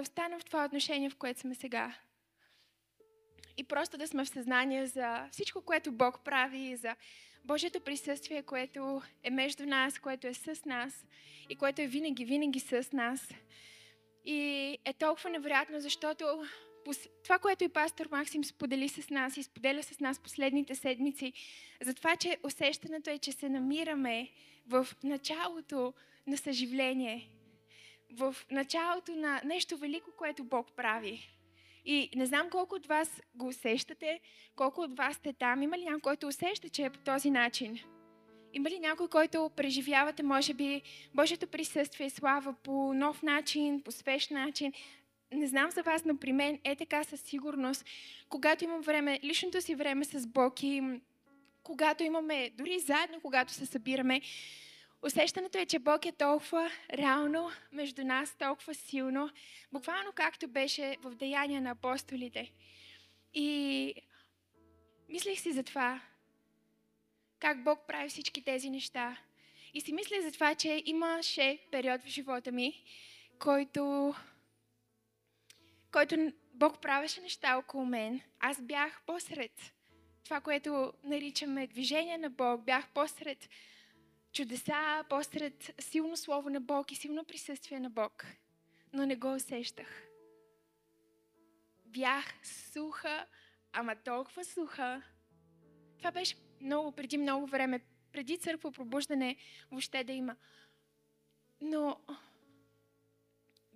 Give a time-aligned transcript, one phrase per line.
[0.00, 1.94] да останем в това отношение, в което сме сега.
[3.56, 6.96] И просто да сме в съзнание за всичко, което Бог прави, за
[7.44, 11.04] Божието присъствие, което е между нас, което е с нас
[11.48, 13.28] и което е винаги, винаги с нас.
[14.24, 14.38] И
[14.84, 16.44] е толкова невероятно, защото
[17.24, 21.32] това, което и пастор Максим сподели с нас и споделя с нас последните седмици,
[21.82, 24.30] за това, че усещането е, че се намираме
[24.66, 25.94] в началото
[26.26, 27.30] на съживление,
[28.12, 31.30] в началото на нещо велико, което Бог прави.
[31.84, 34.20] И не знам колко от вас го усещате,
[34.56, 35.62] колко от вас сте там.
[35.62, 37.78] Има ли някой, който усеща, че е по този начин?
[38.52, 40.82] Има ли някой, който преживявате, може би,
[41.14, 44.72] Божието присъствие и слава по нов начин, по свеж начин?
[45.32, 47.84] Не знам за вас, но при мен е така със сигурност.
[48.28, 50.82] Когато имам време, личното си време с Бог и
[51.62, 54.20] когато имаме, дори заедно, когато се събираме,
[55.02, 59.30] Усещането е, че Бог е толкова реално между нас, толкова силно,
[59.72, 62.52] буквално както беше в Деяния на апостолите.
[63.34, 63.94] И
[65.08, 66.00] мислих си за това,
[67.38, 69.16] как Бог прави всички тези неща.
[69.74, 72.84] И си мисля за това, че имаше период в живота ми,
[73.38, 74.14] който,
[75.92, 78.20] който Бог правеше неща около мен.
[78.40, 79.72] Аз бях посред
[80.24, 82.64] това, което наричаме движение на Бог.
[82.64, 83.48] Бях посред
[84.32, 88.26] чудеса, посред силно слово на Бог и силно присъствие на Бог.
[88.92, 90.02] Но не го усещах.
[91.84, 93.26] Бях суха,
[93.72, 95.02] ама толкова суха.
[95.98, 97.80] Това беше много, преди много време,
[98.12, 99.36] преди църква пробуждане
[99.70, 100.36] въобще да има.
[101.60, 102.00] Но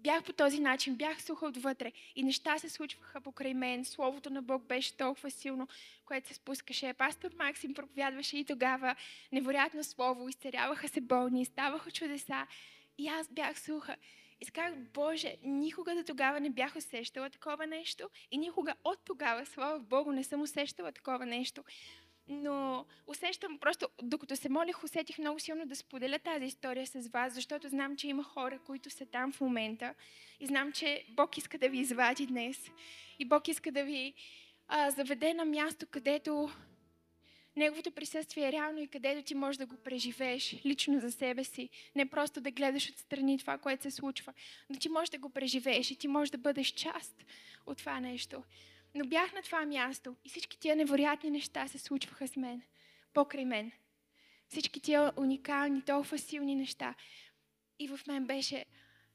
[0.04, 3.84] бях по този начин, бях суха отвътре и неща се случваха покрай мен.
[3.84, 5.68] Словото на Бог беше толкова силно,
[6.04, 6.92] което се спускаше.
[6.92, 8.94] Пастор Максим проповядваше и тогава
[9.32, 12.46] невероятно слово, изцеряваха се болни, ставаха чудеса
[12.98, 13.96] и аз бях суха.
[14.40, 19.46] И сказах, Боже, никога до тогава не бях усещала такова нещо и никога от тогава,
[19.46, 21.64] слава Богу, не съм усещала такова нещо
[22.28, 27.34] но усещам просто, докато се молих, усетих много силно да споделя тази история с вас,
[27.34, 29.94] защото знам, че има хора, които са там в момента
[30.40, 32.70] и знам, че Бог иска да ви извади днес
[33.18, 34.14] и Бог иска да ви
[34.68, 36.50] а, заведе на място, където
[37.56, 41.68] Неговото присъствие е реално и където ти можеш да го преживееш лично за себе си.
[41.96, 44.32] Не просто да гледаш отстрани това, което се случва,
[44.70, 47.24] но ти можеш да го преживееш и ти можеш да бъдеш част
[47.66, 48.42] от това нещо.
[48.94, 52.62] Но бях на това място и всички тия невероятни неща се случваха с мен,
[53.14, 53.72] покрай мен.
[54.48, 56.94] Всички тия уникални, толкова силни неща.
[57.78, 58.64] И в мен беше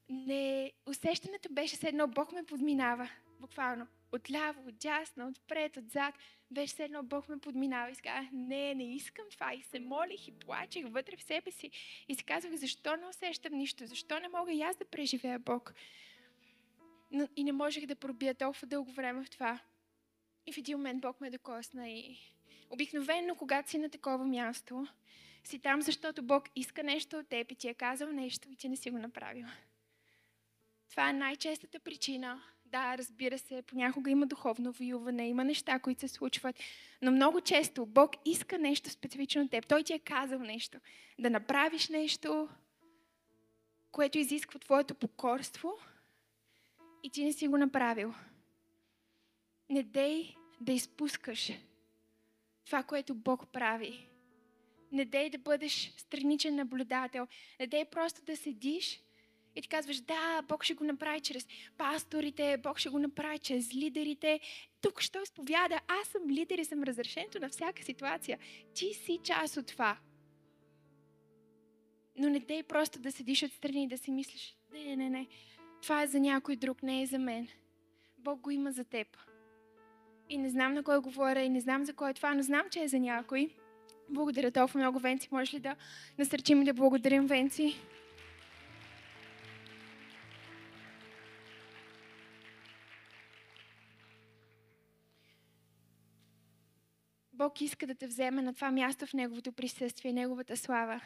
[0.09, 0.71] не...
[0.85, 3.09] Усещането беше все едно Бог ме подминава.
[3.39, 3.87] Буквално.
[4.11, 6.15] Отляво, отдясно, отпред, отзад.
[6.51, 7.91] Беше все едно Бог ме подминава.
[7.91, 8.01] И си
[8.33, 9.53] не, не искам това.
[9.53, 11.71] И се молих и плачех вътре в себе си.
[12.07, 13.85] И си казвах, защо не усещам нищо?
[13.85, 15.73] Защо не мога и аз да преживея Бог?
[17.11, 19.59] Но, и не можех да пробия толкова дълго време в това.
[20.45, 22.17] И в един момент Бог ме докосна и
[22.69, 24.87] обикновено, когато си на такова място,
[25.43, 28.69] си там, защото Бог иска нещо от теб и ти е казал нещо и ти
[28.69, 29.47] не си го направил.
[30.89, 32.43] Това е най-честата причина.
[32.65, 36.55] Да, разбира се, понякога има духовно воюване, има неща, които се случват,
[37.01, 39.67] но много често Бог иска нещо специфично от теб.
[39.67, 40.79] Той ти е казал нещо.
[41.19, 42.49] Да направиш нещо,
[43.91, 45.73] което изисква твоето покорство
[47.03, 48.13] и ти не си го направил.
[49.69, 51.51] Не дей да изпускаш
[52.65, 54.09] това, което Бог прави.
[54.91, 57.27] Не дей да бъдеш страничен наблюдател.
[57.59, 59.01] Не дей просто да седиш
[59.55, 61.47] и ти казваш, да, Бог ще го направи чрез
[61.77, 64.39] пасторите, Бог ще го направи чрез лидерите.
[64.81, 68.39] Тук ще изповяда, аз съм лидер и съм разрешението на всяка ситуация.
[68.73, 69.97] Ти си част от това.
[72.17, 75.27] Но не дей просто да седиш отстрани и да си мислиш, не, не, не,
[75.81, 77.47] това е за някой друг, не е за мен.
[78.17, 79.17] Бог го има за теб.
[80.29, 82.65] И не знам на кой говоря и не знам за кой е това, но знам,
[82.71, 83.49] че е за някой.
[84.09, 85.29] Благодаря толкова много, Венци.
[85.31, 85.75] Може ли да
[86.17, 87.75] насърчим и да благодарим, Венци?
[97.33, 101.01] Бог иска да те вземе на това място в Неговото присъствие, Неговата слава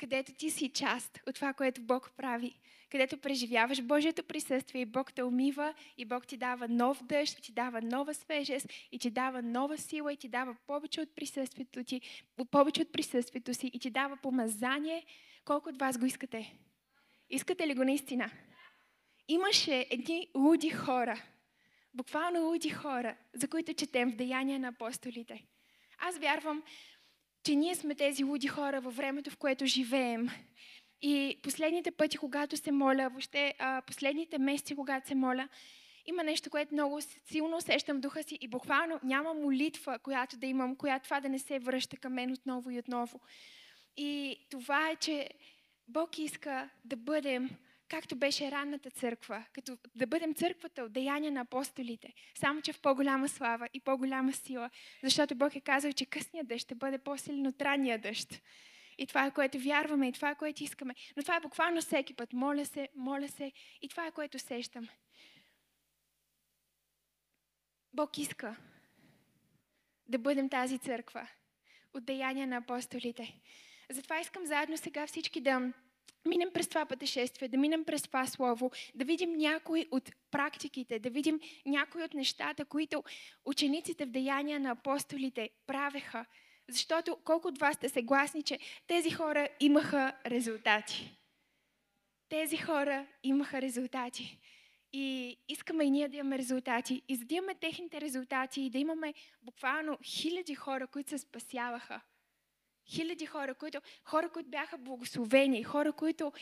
[0.00, 2.54] където ти си част от това, което Бог прави,
[2.90, 7.42] където преживяваш Божието присъствие и Бог те умива и Бог ти дава нов дъжд, и
[7.42, 11.84] ти дава нова свежест и ти дава нова сила и ти дава повече от присъствието
[11.84, 12.00] ти,
[12.50, 15.06] повече от присъствието си и ти дава помазание.
[15.44, 16.54] Колко от вас го искате?
[17.30, 18.30] Искате ли го наистина?
[19.28, 21.22] Имаше едни луди хора,
[21.94, 25.44] буквално луди хора, за които четем в Деяния на апостолите.
[25.98, 26.62] Аз вярвам,
[27.42, 30.28] че ние сме тези луди хора във времето, в което живеем.
[31.02, 33.54] И последните пъти, когато се моля, въобще
[33.86, 35.48] последните месеци, когато се моля,
[36.06, 40.46] има нещо, което много силно усещам в духа си и буквално няма молитва, която да
[40.46, 43.20] имам, която това да не се връща към мен отново и отново.
[43.96, 45.28] И това е, че
[45.88, 47.50] Бог иска да бъдем
[47.90, 52.80] както беше ранната църква, като да бъдем църквата от деяния на апостолите, само че в
[52.80, 54.70] по-голяма слава и по-голяма сила,
[55.02, 58.42] защото Бог е казал, че късният дъжд ще бъде по-силен от ранния дъжд.
[58.98, 60.94] И това е което вярваме, и това е което искаме.
[61.16, 62.32] Но това е буквално всеки път.
[62.32, 63.52] Моля се, моля се.
[63.82, 64.88] И това е което сещам.
[67.92, 68.56] Бог иска
[70.08, 71.28] да бъдем тази църква
[71.94, 73.40] от деяния на апостолите.
[73.90, 75.72] Затова искам заедно сега всички да
[76.24, 81.10] минем през това пътешествие, да минем през това слово, да видим някои от практиките, да
[81.10, 83.04] видим някои от нещата, които
[83.44, 86.26] учениците в деяния на апостолите правеха.
[86.68, 91.16] Защото колко от вас сте съгласни, че тези хора имаха резултати?
[92.28, 94.38] Тези хора имаха резултати.
[94.92, 97.02] И искаме и ние да имаме резултати.
[97.08, 102.00] И за да имаме техните резултати и да имаме буквално хиляди хора, които се спасяваха,
[102.90, 106.32] Хиляди хора, които, хора, които бяха благословени, хора, които...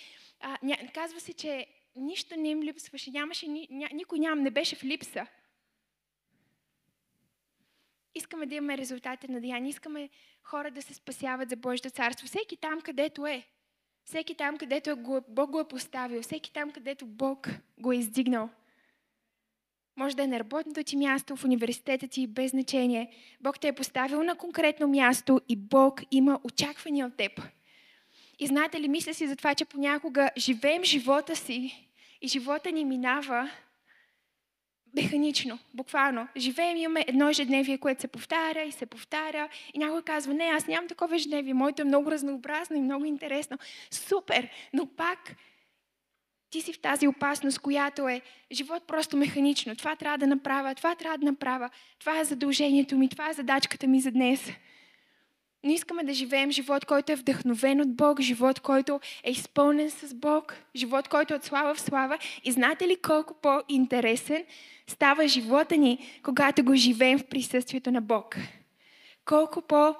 [0.40, 1.66] А, ня, казва се, че
[1.96, 5.26] нищо не им липсваше, нямаше, ня, никой ням, не беше в липса.
[8.14, 10.10] Искаме да имаме резултати на деяния, искаме
[10.42, 12.26] хора да се спасяват за Божието царство.
[12.26, 13.46] Всеки там, където е.
[14.04, 14.94] Всеки там, където е,
[15.28, 16.22] Бог го е поставил.
[16.22, 17.48] Всеки там, където Бог
[17.78, 18.50] го е издигнал.
[19.98, 23.10] Може да е на работното ти място, в университета ти, без значение.
[23.40, 27.42] Бог те е поставил на конкретно място и Бог има очаквания от теб.
[28.38, 31.88] И знаете ли, мисля си за това, че понякога живеем живота си
[32.22, 33.50] и живота ни минава
[34.94, 36.28] механично, буквално.
[36.36, 39.48] Живеем, имаме едно ежедневие, което се повтаря и се повтаря.
[39.74, 43.58] И някой казва, не, аз нямам такова ежедневие, моето е много разнообразно и много интересно.
[43.90, 44.48] Супер!
[44.72, 45.34] Но пак
[46.50, 48.20] ти си в тази опасност, която е
[48.52, 49.76] живот просто механично.
[49.76, 53.86] Това трябва да направя, това трябва да направя, това е задължението ми, това е задачката
[53.86, 54.52] ми за днес.
[55.64, 60.14] Не искаме да живеем живот, който е вдъхновен от Бог, живот, който е изпълнен с
[60.14, 62.18] Бог, живот, който е от слава в слава.
[62.44, 64.44] И знаете ли колко по-интересен
[64.86, 68.36] става живота ни, когато го живеем в присъствието на Бог?
[69.24, 69.94] Колко по-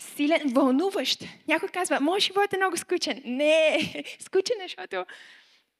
[0.00, 1.24] силен, вълнуващ.
[1.48, 3.22] Някой казва, моят живот е много скучен.
[3.24, 3.78] Не,
[4.20, 5.04] скучен е, защото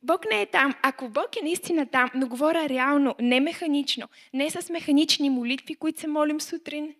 [0.02, 0.74] Бог не е там.
[0.82, 6.00] Ако Бог е наистина там, но говоря реално, не механично, не с механични молитви, които
[6.00, 6.94] се молим сутрин,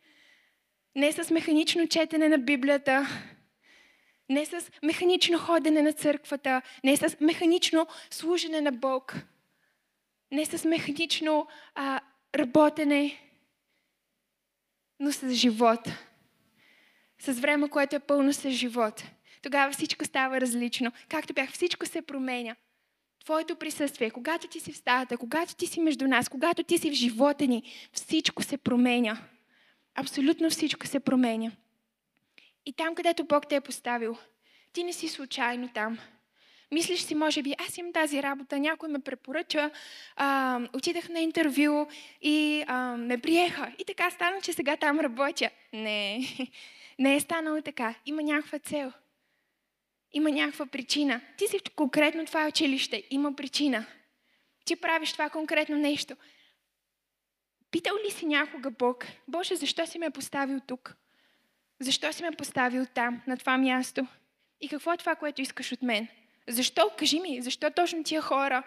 [0.96, 3.06] не с механично четене на Библията,
[4.28, 9.14] не с механично ходене на църквата, не с механично служене на Бог,
[10.32, 12.00] не с механично а,
[12.34, 13.18] работене,
[15.00, 15.80] но с живот.
[17.20, 19.04] С време, което е пълно с живот.
[19.42, 20.92] Тогава всичко става различно.
[21.08, 22.56] Както бях, всичко се променя.
[23.28, 26.90] Твоето присъствие, когато ти си в стаята, когато ти си между нас, когато ти си
[26.90, 29.16] в живота ни, всичко се променя.
[29.94, 31.52] Абсолютно всичко се променя.
[32.66, 34.16] И там, където Бог те е поставил,
[34.72, 35.98] ти не си случайно там.
[36.70, 39.70] Мислиш си, може би, аз имам тази работа, някой ме препоръча,
[40.16, 41.86] а, отидах на интервю
[42.22, 43.72] и а, ме приеха.
[43.78, 45.50] И така стана, че сега там работя.
[45.72, 46.20] Не,
[46.98, 47.94] не е станало така.
[48.06, 48.92] Има някаква цел.
[50.12, 51.20] Има някаква причина.
[51.36, 53.04] Ти си в конкретно това училище.
[53.10, 53.86] Има причина.
[54.64, 56.16] Ти правиш това конкретно нещо.
[57.70, 60.96] Питал ли си някога Бог, Боже, защо си ме поставил тук?
[61.80, 64.06] Защо си ме поставил там, на това място?
[64.60, 66.08] И какво е това, което искаш от мен?
[66.48, 66.90] Защо?
[66.98, 68.62] Кажи ми, защо точно тия хора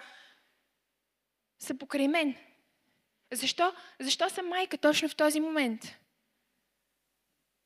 [1.60, 2.36] са покрай мен?
[3.32, 3.74] Защо?
[4.00, 5.98] Защо съм майка точно в този момент?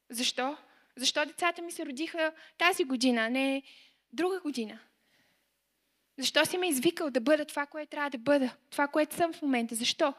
[0.09, 0.57] Защо?
[0.97, 3.63] Защо децата ми се родиха тази година, а не
[4.13, 4.79] друга година?
[6.17, 8.55] Защо си ме извикал да бъда това, което трябва да бъда?
[8.69, 9.75] Това, което съм в момента?
[9.75, 10.13] Защо?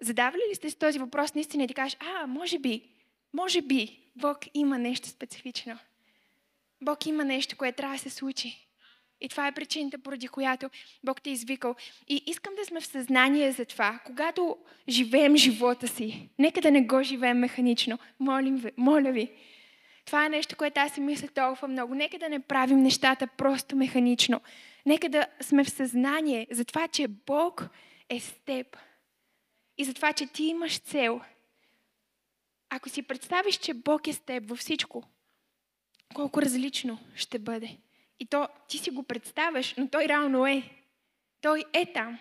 [0.00, 2.82] Задавали ли сте си този въпрос наистина и да кажеш, а, може би,
[3.32, 5.78] може би Бог има нещо специфично.
[6.82, 8.66] Бог има нещо, което трябва да се случи.
[9.20, 10.70] И това е причината, поради която
[11.04, 11.74] Бог те е извикал.
[12.08, 14.00] И искам да сме в съзнание за това.
[14.04, 14.56] Когато
[14.88, 17.98] живеем живота си, нека да не го живеем механично.
[18.20, 19.32] Молим ви, моля ви,
[20.06, 21.94] това е нещо, което аз си мисля толкова много.
[21.94, 24.40] Нека да не правим нещата просто механично.
[24.86, 27.68] Нека да сме в съзнание за това, че Бог
[28.08, 28.76] е с теб.
[29.78, 31.20] И за това, че ти имаш цел.
[32.70, 35.04] Ако си представиш, че Бог е с теб във всичко,
[36.14, 37.76] колко различно ще бъде.
[38.20, 40.62] И то ти си го представяш, но той реално е.
[41.40, 42.18] Той е там.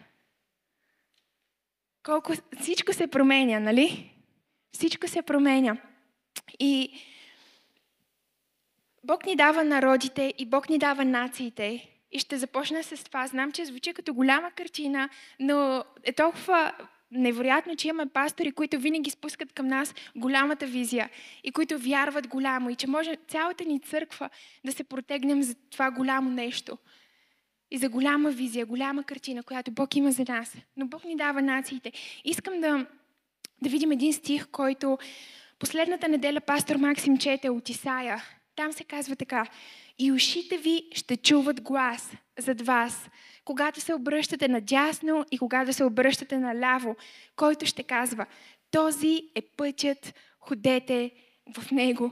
[2.04, 4.12] Колко всичко се променя, нали?
[4.72, 5.78] Всичко се променя.
[6.60, 7.00] И
[9.06, 11.90] Бог ни дава народите и Бог ни дава нациите.
[12.12, 13.28] И ще започна с това.
[13.28, 15.10] Знам, че звучи като голяма картина,
[15.40, 16.72] но е толкова
[17.12, 21.10] невероятно, че имаме пастори, които винаги спускат към нас голямата визия
[21.44, 24.30] и които вярват голямо и че може цялата ни църква
[24.66, 26.78] да се протегнем за това голямо нещо.
[27.72, 30.56] И за голяма визия, голяма картина, която Бог има за нас.
[30.78, 31.92] Но Бог ни дава нациите.
[32.24, 32.86] Искам да,
[33.62, 34.98] да видим един стих, който
[35.60, 38.24] последната неделя пастор Максим чете от Исаия.
[38.56, 39.48] Там се казва така.
[40.00, 43.10] И ушите ви ще чуват глас зад вас,
[43.46, 46.96] когато се обръщате надясно и когато се обръщате наляво,
[47.36, 48.26] който ще казва,
[48.72, 51.12] този е пътят, ходете
[51.58, 52.12] в него.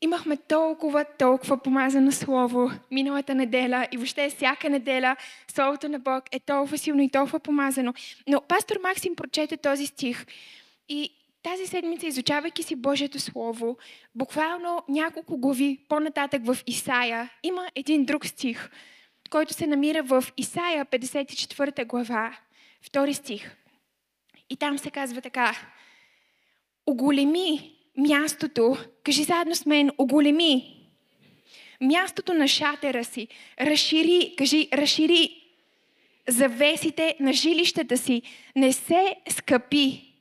[0.00, 5.16] Имахме толкова, толкова помазано слово миналата неделя и въобще всяка неделя
[5.48, 7.94] Словото на Бог е толкова силно и толкова помазано.
[8.28, 10.26] Но пастор Максим прочете този стих
[10.88, 11.10] и
[11.44, 13.76] тази седмица, изучавайки си Божието Слово,
[14.14, 18.70] буквално няколко глави по-нататък в Исаия, има един друг стих,
[19.30, 22.38] който се намира в Исаия 54 глава,
[22.82, 23.56] втори стих.
[24.50, 25.56] И там се казва така.
[26.86, 30.80] Оголеми мястото, кажи заедно с мен, оголеми
[31.80, 33.28] мястото на шатера си,
[33.60, 35.40] разшири, кажи, разшири
[36.28, 38.22] завесите на жилищата си,
[38.56, 40.13] не се скъпи,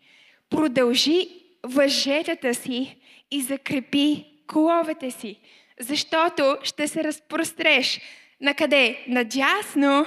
[0.54, 1.30] продължи
[1.64, 2.98] въжетата си
[3.32, 5.40] и закрепи коловете си,
[5.80, 8.02] защото ще се разпростреш.
[8.42, 9.06] На къде?
[9.08, 10.06] Надясно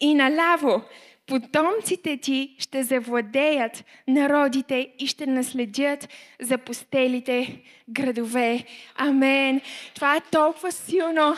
[0.00, 0.82] и наляво.
[1.26, 6.08] Потомците ти ще завладеят народите и ще наследят
[6.40, 8.64] запустелите градове.
[8.96, 9.60] Амен.
[9.94, 11.36] Това е толкова силно.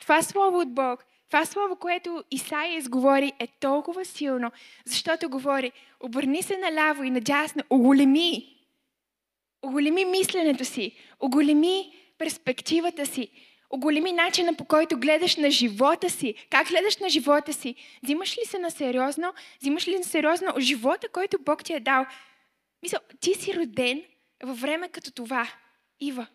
[0.00, 4.50] Това слово от Бог това слово, което Исаия изговори, е толкова силно,
[4.84, 8.52] защото говори, обърни се наляво и надясно, оголеми.
[9.62, 13.30] Оголеми мисленето си, оголеми перспективата си,
[13.70, 16.34] оголеми начина по който гледаш на живота си.
[16.50, 17.74] Как гледаш на живота си?
[18.02, 19.34] Взимаш ли се на сериозно?
[19.60, 22.06] Взимаш ли на сериозно живота, който Бог ти е дал?
[22.82, 24.02] Мисля, ти си роден
[24.42, 25.48] във време като това.
[26.00, 26.26] Ива,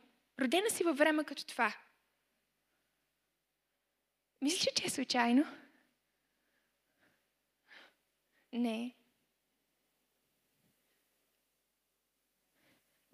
[0.42, 1.74] родена си във време като това.
[4.42, 5.46] Мислиш, че е случайно?
[8.54, 8.96] Не.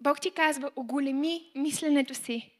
[0.00, 2.50] Бог ти казва, оголеми мисленето си.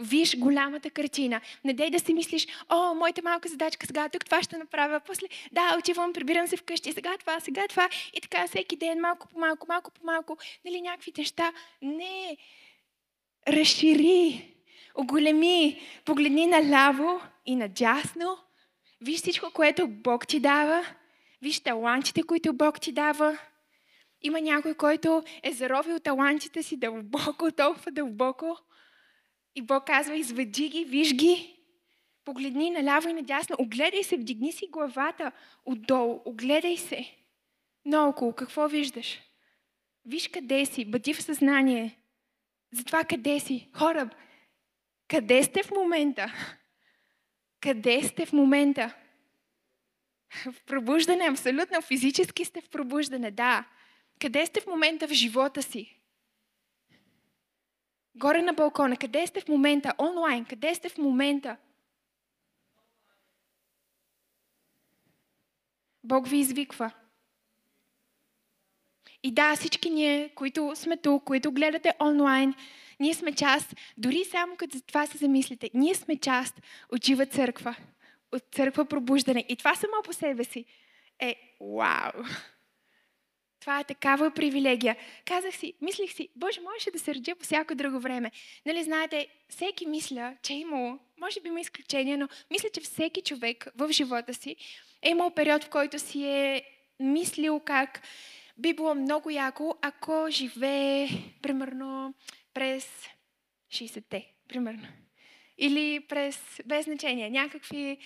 [0.00, 1.40] Виж голямата картина.
[1.64, 5.26] Не дей да си мислиш, о, моята малка задачка, сега тук това ще направя, после
[5.52, 9.38] да, отивам, прибирам се вкъщи, сега това, сега това и така всеки ден, малко по
[9.38, 11.52] малко, малко по малко, нали, някакви неща.
[11.82, 12.36] Не,
[13.48, 14.54] разшири,
[14.94, 18.38] оголеми, погледни наляво и надясно.
[19.00, 20.86] Виж всичко, което Бог ти дава.
[21.42, 23.38] Виж талантите, които Бог ти дава.
[24.22, 28.58] Има някой, който е заровил талантите си дълбоко, толкова дълбоко.
[29.54, 31.56] И Бог казва, изведи ги, виж ги.
[32.24, 33.56] Погледни наляво и надясно.
[33.58, 35.32] Огледай се, вдигни си главата
[35.64, 36.22] отдолу.
[36.24, 37.14] Огледай се.
[37.84, 39.20] Наоколо, какво виждаш?
[40.04, 41.98] Виж къде си, бъди в съзнание.
[42.72, 43.68] За това къде си.
[43.74, 44.10] Хора,
[45.08, 46.34] къде сте в момента?
[47.60, 48.94] Къде сте в момента?
[50.52, 53.64] В пробуждане, абсолютно физически сте в пробуждане, да.
[54.20, 55.98] Къде сте в момента в живота си?
[58.14, 59.94] Горе на балкона, къде сте в момента?
[59.98, 61.56] Онлайн, къде сте в момента?
[66.04, 66.92] Бог ви извиква.
[69.22, 72.54] И да, всички ние, които сме тук, които гледате онлайн,
[73.00, 76.60] ние сме част, дори само като това се замислите, ние сме част
[76.92, 77.76] от жива църква,
[78.32, 79.44] от църква пробуждане.
[79.48, 80.64] И това само по себе си
[81.20, 82.24] е вау!
[83.60, 84.96] Това е такава привилегия.
[85.24, 88.30] Казах си, мислих си, Боже, можеше да се родя по всяко друго време.
[88.66, 93.22] Нали, знаете, всеки мисля, че е имало, може би има изключение, но мисля, че всеки
[93.22, 94.56] човек в живота си
[95.02, 96.62] е имал период, в който си е
[97.00, 98.02] мислил как
[98.58, 101.08] би било много яко, ако живее,
[101.42, 102.14] примерно,
[102.58, 103.08] през
[103.72, 104.88] 60-те, примерно.
[105.58, 107.98] Или през, без значение, някакви...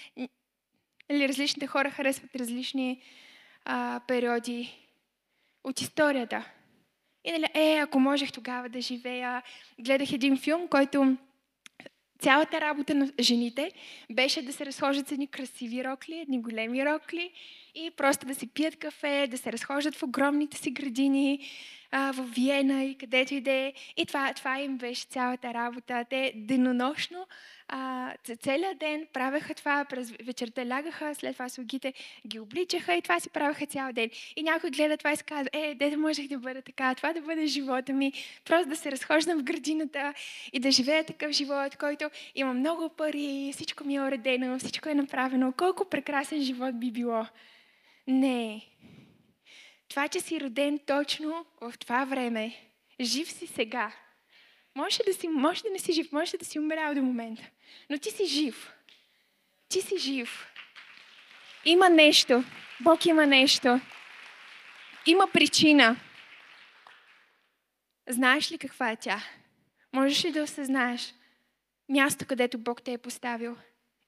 [1.10, 3.02] Или различните хора харесват различни
[3.64, 4.88] а, периоди
[5.64, 6.50] от историята.
[7.24, 9.42] И нали, е, ако можех тогава да живея...
[9.80, 11.16] Гледах един филм, който
[12.18, 13.72] цялата работа на жените
[14.10, 17.32] беше да се разхождат с едни красиви рокли, едни големи рокли
[17.74, 21.40] и просто да си пият кафе, да се разхождат в огромните си градини,
[21.92, 23.72] а, в Виена и където и да е.
[23.96, 26.04] И това, това им беше цялата работа.
[26.10, 27.26] Те денонощно,
[27.68, 28.12] а,
[28.42, 31.92] целият ден правеха това, през вечерта лягаха, след това слугите
[32.26, 34.10] ги обличаха и това си правеха цял ден.
[34.36, 37.12] И някой гледа това и си казва, е, де да можех да бъда така, това
[37.12, 38.12] да бъде живота ми,
[38.44, 40.14] просто да се разхождам в градината
[40.52, 44.94] и да живея такъв живот, който има много пари, всичко ми е уредено, всичко е
[44.94, 45.52] направено.
[45.52, 47.26] Колко прекрасен живот би било.
[48.06, 48.66] Не,
[49.88, 52.56] това, че си роден точно в това време,
[53.00, 53.92] жив си сега.
[54.74, 57.42] Може да, си, може да не си жив, може да си умрял до момента,
[57.90, 58.72] но ти си жив.
[59.68, 60.46] Ти си жив.
[61.64, 62.44] Има нещо.
[62.80, 63.80] Бог има нещо.
[65.06, 65.96] Има причина.
[68.08, 69.22] Знаеш ли каква е тя?
[69.92, 71.14] Можеш ли да осъзнаеш
[71.88, 73.56] място, където Бог те е поставил?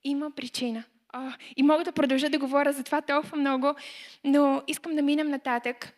[0.04, 0.84] Има причина.
[1.14, 3.75] О, и мога да продължа да говоря за това толкова много,
[4.25, 5.92] но искам да минем нататък.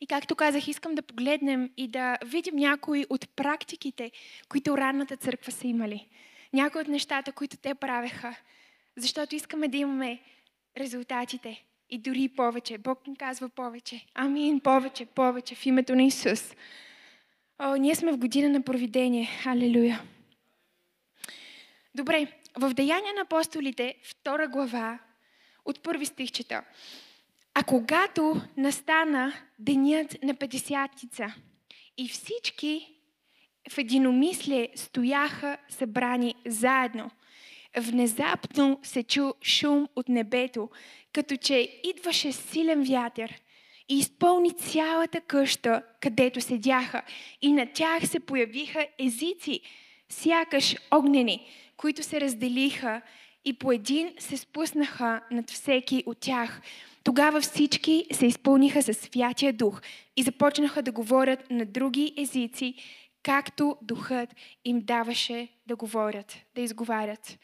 [0.00, 4.10] И както казах, искам да погледнем и да видим някои от практиките,
[4.48, 6.06] които ранната църква са имали.
[6.52, 8.36] Някои от нещата, които те правеха.
[8.96, 10.20] Защото искаме да имаме
[10.78, 11.64] резултатите.
[11.90, 12.78] И дори повече.
[12.78, 14.06] Бог ни казва повече.
[14.14, 16.54] Амин, повече, повече в името на Исус.
[17.58, 19.28] О, ние сме в година на провидение.
[19.46, 20.00] Алелуя.
[21.94, 22.26] Добре,
[22.58, 24.98] в Деяния на апостолите, втора глава,
[25.64, 26.62] от първи стих чета.
[27.54, 31.34] А когато настана денят на Петдесятница
[31.98, 32.88] и всички
[33.70, 37.10] в единомислие стояха събрани заедно,
[37.76, 40.70] внезапно се чу шум от небето,
[41.12, 43.40] като че идваше силен вятър
[43.88, 47.02] и изпълни цялата къща, където седяха.
[47.42, 49.60] И на тях се появиха езици,
[50.12, 53.02] сякаш огнени, които се разделиха
[53.44, 56.60] и по един се спуснаха над всеки от тях.
[57.04, 59.80] Тогава всички се изпълниха със Святия Дух
[60.16, 62.74] и започнаха да говорят на други езици,
[63.22, 67.38] както Духът им даваше да говорят, да изговарят.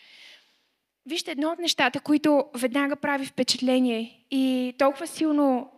[1.06, 5.70] Вижте, едно от нещата, които веднага прави впечатление и толкова силно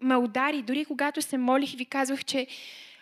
[0.00, 2.46] ме удари, дори когато се молих и ви казвах, че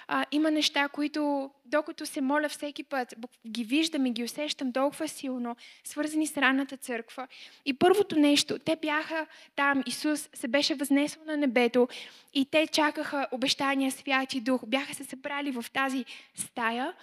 [0.09, 3.15] а, има неща, които докато се моля всеки път,
[3.49, 7.29] ги виждам и ги усещам толкова силно, свързани с ранната църква.
[7.65, 11.89] И първото нещо, те бяха там, Исус се беше възнесъл на небето
[12.35, 14.67] и те чакаха обещания Святи Дух.
[14.67, 16.95] Бяха се събрали в тази стая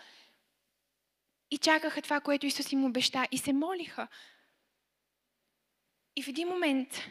[1.51, 4.07] и чакаха това, което Исус им обеща и се молиха.
[6.15, 7.01] И в един момент,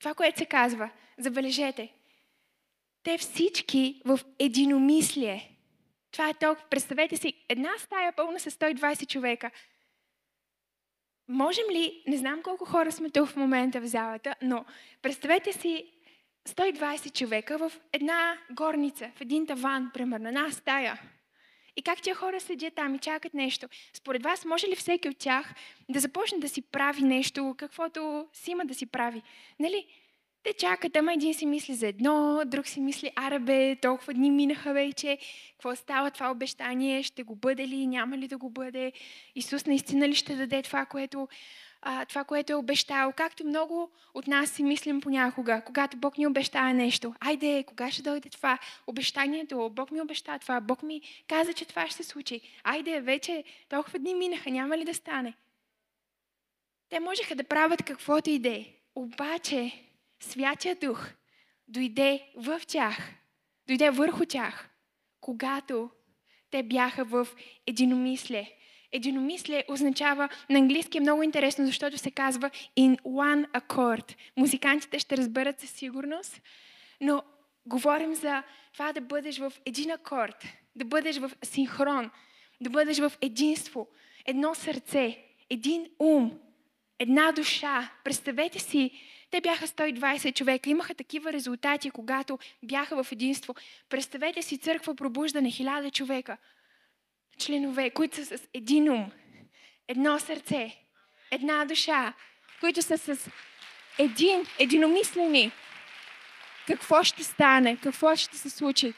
[0.00, 1.92] това, което се казва, забележете,
[3.08, 5.50] те всички в единомислие.
[6.12, 6.68] Това е толкова.
[6.68, 9.50] Представете си, една стая пълна с 120 човека.
[11.28, 14.64] Можем ли, не знам колко хора сме тук в момента в залата, но
[15.02, 15.92] представете си
[16.48, 21.00] 120 човека в една горница, в един таван, примерно, една стая.
[21.76, 23.68] И как тия хора седят там и чакат нещо?
[23.92, 25.54] Според вас, може ли всеки от тях
[25.88, 29.22] да започне да си прави нещо, каквото си има да си прави?
[29.60, 29.86] Нали?
[30.48, 34.72] Те чакат, ама един си мисли за едно, друг си мисли, арабе, толкова дни минаха
[34.72, 35.18] вече,
[35.52, 38.92] какво става това обещание, ще го бъде ли, няма ли да го бъде,
[39.34, 41.28] Исус наистина ли ще даде това, което,
[41.82, 46.26] а, това, което е обещал, както много от нас си мислим понякога, когато Бог ни
[46.26, 47.14] обещава нещо.
[47.20, 49.70] Айде, кога ще дойде това обещанието?
[49.72, 52.40] Бог ми обеща това, Бог ми каза, че това ще се случи.
[52.64, 55.34] Айде, вече толкова дни минаха, няма ли да стане?
[56.88, 58.74] Те можеха да правят каквото и е.
[58.94, 59.87] Обаче,
[60.20, 61.08] Святия Дух
[61.68, 62.98] дойде в тях,
[63.66, 64.68] дойде върху тях,
[65.20, 65.90] когато
[66.50, 67.28] те бяха в
[67.66, 68.54] единомислие.
[68.92, 74.16] Единомислие означава, на английски е много интересно, защото се казва in one accord.
[74.36, 76.42] Музикантите ще разберат със сигурност,
[77.00, 77.22] но
[77.66, 80.44] говорим за това да бъдеш в един акорд,
[80.76, 82.10] да бъдеш в синхрон,
[82.60, 83.88] да бъдеш в единство,
[84.26, 86.38] едно сърце, един ум,
[86.98, 87.90] една душа.
[88.04, 88.90] Представете си
[89.30, 93.54] те бяха 120 човека, имаха такива резултати, когато бяха в единство.
[93.88, 96.36] Представете си църква пробуждане, хиляда човека,
[97.38, 99.10] членове, които са с един ум,
[99.88, 100.76] едно сърце,
[101.30, 102.12] една душа,
[102.60, 103.30] които са с
[103.98, 105.52] един, единомислени.
[106.66, 107.76] Какво ще стане?
[107.76, 108.94] Какво ще се случи?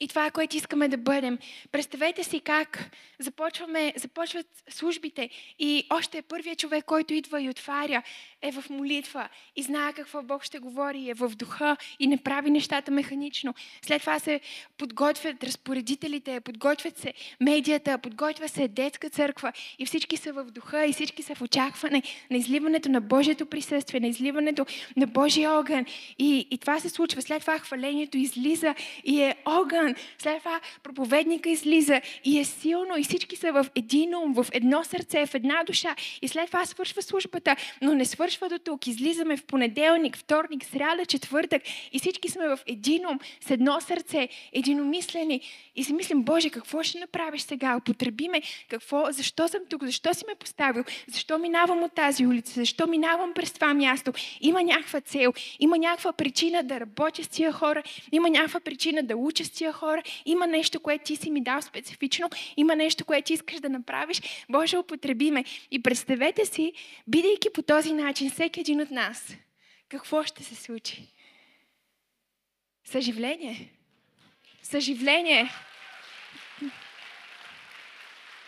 [0.00, 1.38] И това е което искаме да бъдем.
[1.72, 8.02] Представете си как започваме, започват службите и още първият човек, който идва и отваря,
[8.42, 12.50] е в молитва и знае какво Бог ще говори, е в духа и не прави
[12.50, 13.54] нещата механично.
[13.82, 14.40] След това се
[14.78, 20.92] подготвят разпоредителите, подготвят се медията, подготвя се детска църква и всички са в духа и
[20.92, 25.84] всички са в очакване на изливането на Божието присъствие, на изливането на Божия огън.
[26.18, 27.22] И, и това се случва.
[27.22, 29.87] След това хвалението излиза и е огън.
[30.18, 34.84] След това проповедника излиза и е силно и всички са в един ум, в едно
[34.84, 35.96] сърце, в една душа.
[36.22, 38.86] И след това свършва службата, но не свършва до тук.
[38.86, 44.28] Излизаме в понеделник, вторник, сряда, четвъртък и всички сме в един ум, с едно сърце,
[44.52, 45.40] единомислени.
[45.76, 47.76] И си мислим, Боже, какво ще направиш сега?
[47.76, 52.86] Употребиме какво, защо съм тук, защо си ме поставил, защо минавам от тази улица, защо
[52.86, 54.12] минавам през това място.
[54.40, 59.16] Има някаква цел, има някаква причина да работя с тия хора, има някаква причина да
[59.16, 59.77] уча с тия хора,
[60.24, 64.22] има нещо, което ти си ми дал специфично, има нещо, което ти искаш да направиш.
[64.48, 65.44] Боже, употребиме.
[65.70, 66.72] И представете си,
[67.06, 69.36] бидейки по този начин всеки един от нас,
[69.88, 71.12] какво ще се случи?
[72.84, 73.72] Съживление.
[74.62, 75.50] Съживление.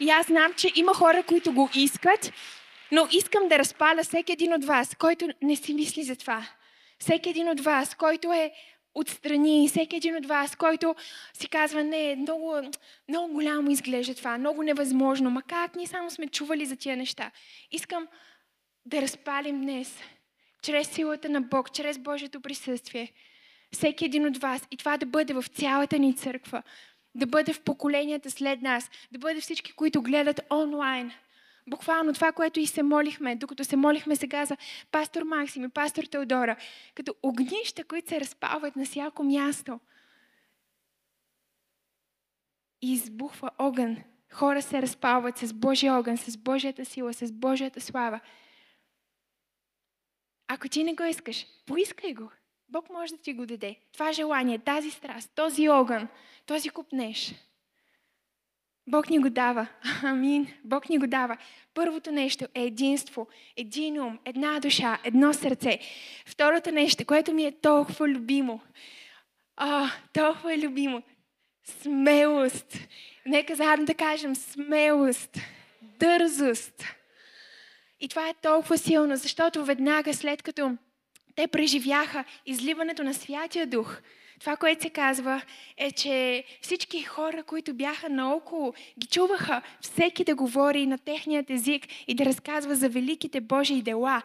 [0.00, 2.32] И аз знам, че има хора, които го искат,
[2.92, 6.46] но искам да разпаля всеки един от вас, който не си мисли за това.
[6.98, 8.52] Всеки един от вас, който е
[8.94, 10.94] отстрани, всеки един от вас, който
[11.32, 12.56] си казва, не, много,
[13.08, 17.30] много голямо изглежда това, много невъзможно, ма как ние само сме чували за тия неща.
[17.72, 18.08] Искам
[18.86, 19.98] да разпалим днес,
[20.62, 23.12] чрез силата на Бог, чрез Божието присъствие,
[23.72, 26.62] всеки един от вас и това да бъде в цялата ни църква,
[27.14, 31.12] да бъде в поколенията след нас, да бъде всички, които гледат онлайн.
[31.66, 34.56] Буквално това, което и се молихме, докато се молихме сега за
[34.90, 36.56] пастор Максим и пастор Теодора,
[36.94, 39.80] като огнища, които се разпалват на всяко място.
[42.82, 43.96] И избухва огън.
[44.32, 48.20] Хора се разпалват с Божия огън, с Божията сила, с Божията слава.
[50.48, 52.30] Ако ти не го искаш, поискай го.
[52.68, 53.76] Бог може да ти го даде.
[53.92, 56.08] Това желание, тази страст, този огън,
[56.46, 57.34] този купнеш.
[58.86, 59.66] Бог ни го дава.
[60.02, 60.46] Амин.
[60.64, 61.36] Бог ни го дава.
[61.74, 65.78] Първото нещо е единство, един ум, една душа, едно сърце.
[66.26, 68.60] Второто нещо, което ми е толкова любимо.
[69.56, 71.02] А, толкова е любимо.
[71.64, 72.78] Смелост.
[73.26, 75.38] Нека заедно да кажем смелост,
[75.82, 76.84] дързост.
[78.00, 80.76] И това е толкова силно, защото веднага след като
[81.36, 84.00] те преживяха изливането на Святия Дух,
[84.40, 85.42] това, което се казва,
[85.76, 91.86] е, че всички хора, които бяха наоколо, ги чуваха всеки да говори на техният език
[92.08, 94.22] и да разказва за великите Божии дела.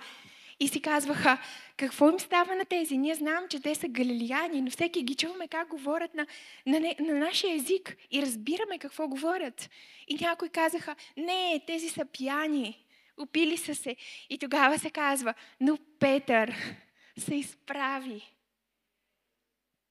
[0.60, 1.38] И си казваха,
[1.78, 2.98] какво им става на тези?
[2.98, 6.26] Ние знам, че те са галилияни, но всеки ги чуваме как говорят на,
[6.66, 9.70] на, на нашия език и разбираме какво говорят.
[10.08, 12.86] И някои казаха, не, тези са пияни.
[13.18, 13.96] Опили са се.
[14.30, 16.56] И тогава се казва, но Петър
[17.20, 18.36] се изправи.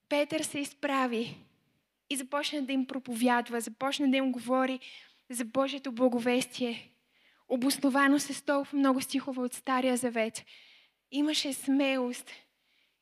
[0.08, 1.37] Петър се изправи
[2.10, 4.80] и започна да им проповядва, започна да им говори
[5.30, 6.90] за Божието благовестие,
[7.48, 10.44] обосновано с толкова много стихове от Стария Завет.
[11.10, 12.30] Имаше смелост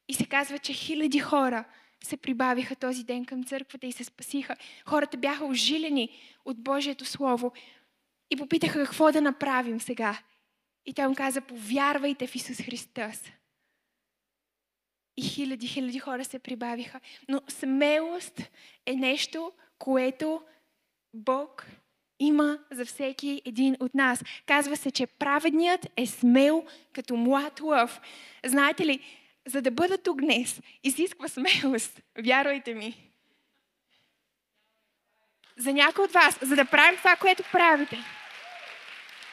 [0.08, 1.64] и се казва, че хиляди хора
[2.04, 4.56] се прибавиха този ден към църквата и се спасиха.
[4.86, 7.52] Хората бяха ожилени от Божието Слово,
[8.32, 10.18] и попитаха какво да направим сега.
[10.86, 13.22] И той им каза, повярвайте в Исус Христос.
[15.16, 17.00] И хиляди, хиляди хора се прибавиха.
[17.28, 18.50] Но смелост
[18.86, 20.42] е нещо, което
[21.14, 21.66] Бог
[22.18, 24.24] има за всеки един от нас.
[24.46, 28.00] Казва се, че праведният е смел като млад лъв.
[28.44, 29.00] Знаете ли,
[29.46, 32.00] за да бъда тук днес, изисква смелост.
[32.18, 32.96] Вярвайте ми.
[35.56, 37.98] За някой от вас, за да правим това, което правите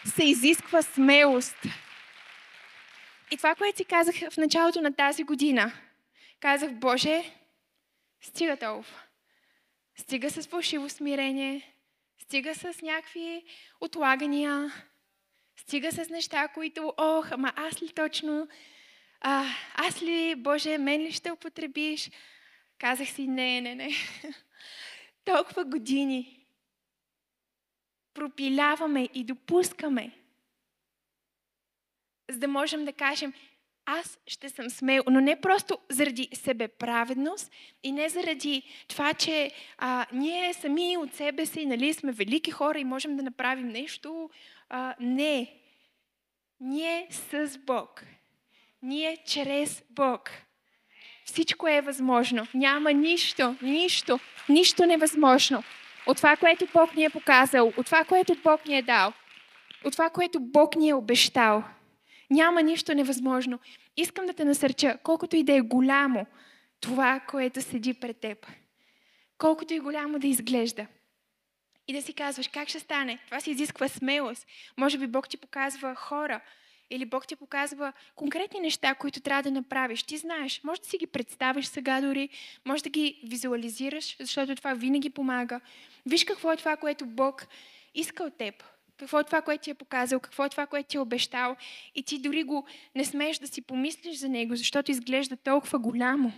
[0.06, 1.58] се изисква смелост.
[3.32, 5.72] И това, което си казах в началото на тази година,
[6.40, 7.24] казах, Боже,
[8.22, 9.02] стига толкова.
[9.98, 11.74] Стига с фалшиво смирение,
[12.22, 13.44] стига с някакви
[13.82, 14.74] отлагания,
[15.58, 18.48] стига с неща, които, ох, ама аз ли точно,
[19.22, 22.12] а, аз ли, Боже, мен ли ще употребиш?
[22.78, 23.90] Казах си, не, не, не.
[25.26, 26.46] Толкова години
[28.14, 30.12] пропиляваме и допускаме,
[32.30, 33.34] за да можем да кажем,
[33.86, 37.52] аз ще съм смел, но не просто заради себеправедност
[37.84, 42.80] и не заради това, че а, ние сами от себе си нали, сме велики хора
[42.80, 44.30] и можем да направим нещо.
[44.70, 45.54] А, не.
[46.60, 48.04] Ние с Бог.
[48.82, 50.32] Ние чрез Бог.
[51.26, 52.48] всичко е възможно.
[52.54, 55.64] Няма нищо, нищо, нищо невъзможно.
[56.08, 59.14] От това, което Бог ни е показал, от това, което Бог ни е дал,
[59.84, 61.64] от това, което Бог ни е обещал.
[62.30, 63.60] Няма нищо невъзможно.
[63.98, 66.26] Искам да те насърча, колкото и да е голямо
[66.82, 68.48] това, което седи пред теб.
[69.38, 70.88] Колкото и голямо да изглежда.
[71.88, 73.20] И да си казваш, как ще стане?
[73.26, 74.48] Това се изисква смелост.
[74.78, 76.42] Може би Бог ти показва хора,
[76.90, 80.04] или Бог ти показва конкретни неща, които трябва да направиш.
[80.04, 82.30] Ти знаеш, може да си ги представиш сега дори,
[82.66, 85.60] може да ги визуализираш, защото това винаги помага.
[86.06, 87.48] Виж какво е това, което Бог
[87.96, 88.64] иска от теб.
[89.00, 91.56] Какво е това, което ти е показал, какво е това, което ти е обещал.
[91.96, 96.34] И ти дори го не смееш да си помислиш за него, защото изглежда толкова голямо.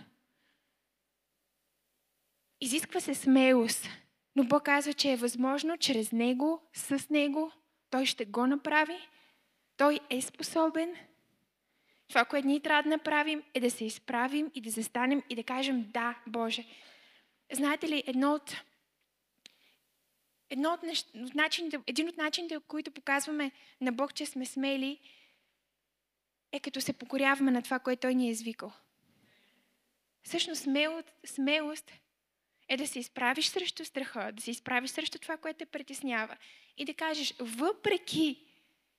[2.60, 3.88] Изисква се смелост,
[4.36, 7.52] но Бог казва, че е възможно чрез него, с него,
[7.90, 9.08] той ще го направи
[9.82, 10.96] той е способен.
[12.08, 15.42] Това, което ние трябва да направим, е да се изправим и да застанем и да
[15.42, 16.64] кажем да, Боже.
[17.52, 18.56] Знаете ли, едно от,
[20.52, 21.10] едно от, нещ...
[21.14, 24.98] начините, един от начините, които показваме на Бог, че сме смели,
[26.52, 28.72] е като се покоряваме на това, което Той ни е извикал.
[30.22, 31.92] Всъщност смелост, смелост
[32.68, 36.36] е да се изправиш срещу страха, да се изправиш срещу това, което те притеснява
[36.76, 38.44] и да кажеш, въпреки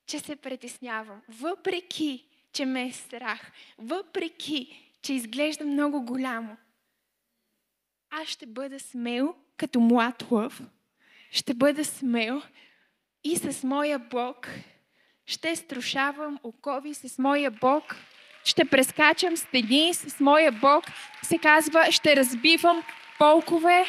[0.05, 6.57] че се притеснявам, въпреки, че ме е страх, въпреки, че изглежда много голямо,
[8.09, 10.61] аз ще бъда смел като млад лъв,
[11.33, 12.41] ще бъда смел
[13.23, 14.47] и с моя Бог
[15.25, 17.95] ще струшавам окови с моя Бог,
[18.43, 20.83] ще прескачам стени с моя Бог,
[21.23, 22.83] се казва, ще разбивам
[23.17, 23.85] полкове,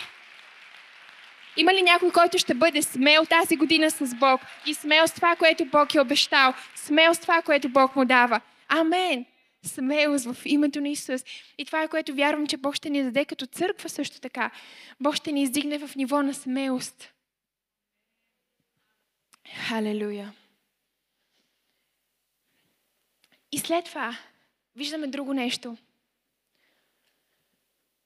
[1.57, 5.37] има ли някой, който ще бъде смел тази година с Бог и смел с това,
[5.37, 8.41] което Бог е обещал, смел с това, което Бог му дава?
[8.69, 9.25] Амен!
[9.67, 11.25] Смелост в името на Исус.
[11.59, 14.51] И това е което вярвам, че Бог ще ни даде като църква също така.
[15.01, 17.14] Бог ще ни издигне в ниво на смелост.
[19.49, 20.35] Халелуя.
[23.53, 24.19] И след това
[24.77, 25.77] виждаме друго нещо.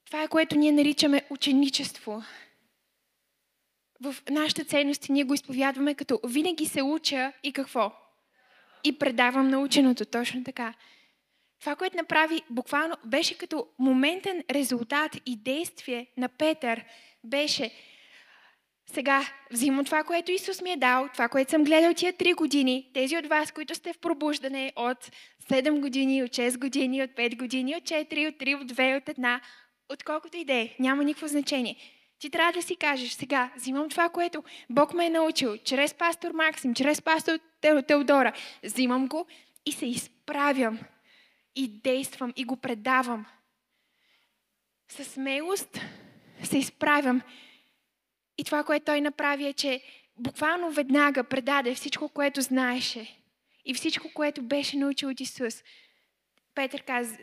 [0.04, 2.22] Това е което ние наричаме ученичество
[4.00, 7.92] в нашите ценности ние го изповядваме като винаги се уча и какво?
[8.84, 10.74] И предавам наученото, точно така.
[11.60, 16.84] Това, което направи, буквално беше като моментен резултат и действие на Петър,
[17.24, 17.70] беше
[18.92, 22.90] сега взимам това, което Исус ми е дал, това, което съм гледал тия три години,
[22.94, 25.10] тези от вас, които сте в пробуждане от
[25.50, 29.04] 7 години, от 6 години, от 5 години, от 4, от 3, от 2, от
[29.04, 29.40] 1,
[29.88, 31.76] от колкото и да е, няма никакво значение.
[32.18, 36.30] Ти трябва да си кажеш сега, взимам това, което Бог ме е научил, чрез пастор
[36.30, 38.32] Максим, чрез пастор Теодора,
[38.64, 39.26] взимам го
[39.66, 40.78] и се изправям
[41.56, 43.26] и действам и го предавам.
[44.88, 45.80] С смелост
[46.42, 47.22] се изправям.
[48.38, 49.82] И това, което той направи е, че
[50.16, 53.16] буквално веднага предаде всичко, което знаеше
[53.64, 55.62] и всичко, което беше научил от Исус.
[56.54, 57.18] Петър каза,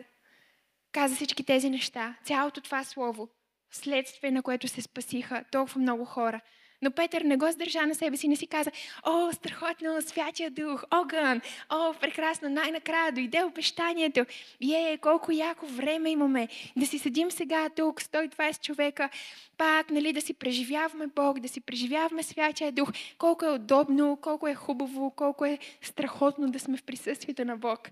[0.91, 3.30] каза всички тези неща, цялото това слово
[3.71, 6.41] следствие на което се спасиха толкова много хора.
[6.86, 8.71] Но Петър не го сдържа на себе си, не си каза,
[9.04, 14.26] о, страхотно, святия дух, огън, о, прекрасно, най-накрая дойде обещанието.
[14.62, 19.10] Е, колко яко време имаме да си седим сега тук, 120 човека,
[19.58, 22.89] пак, нали, да си преживяваме Бог, да си преживяваме святия дух.
[23.17, 27.89] Колко е удобно, колко е хубаво, колко е страхотно да сме в присъствието на Бог.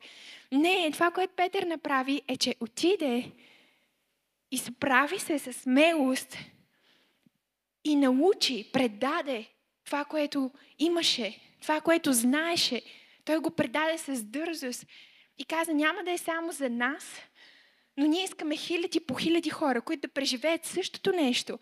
[0.51, 3.31] Не, това, което Петър направи, е, че отиде
[4.51, 6.37] изправи се с смелост
[7.83, 9.45] и научи, предаде
[9.85, 12.81] това, което имаше, това, което знаеше.
[13.25, 14.85] Той го предаде с дързост
[15.37, 17.21] и каза, няма да е само за нас,
[17.97, 21.59] но ние искаме хиляди по хиляди хора, които да преживеят същото нещо.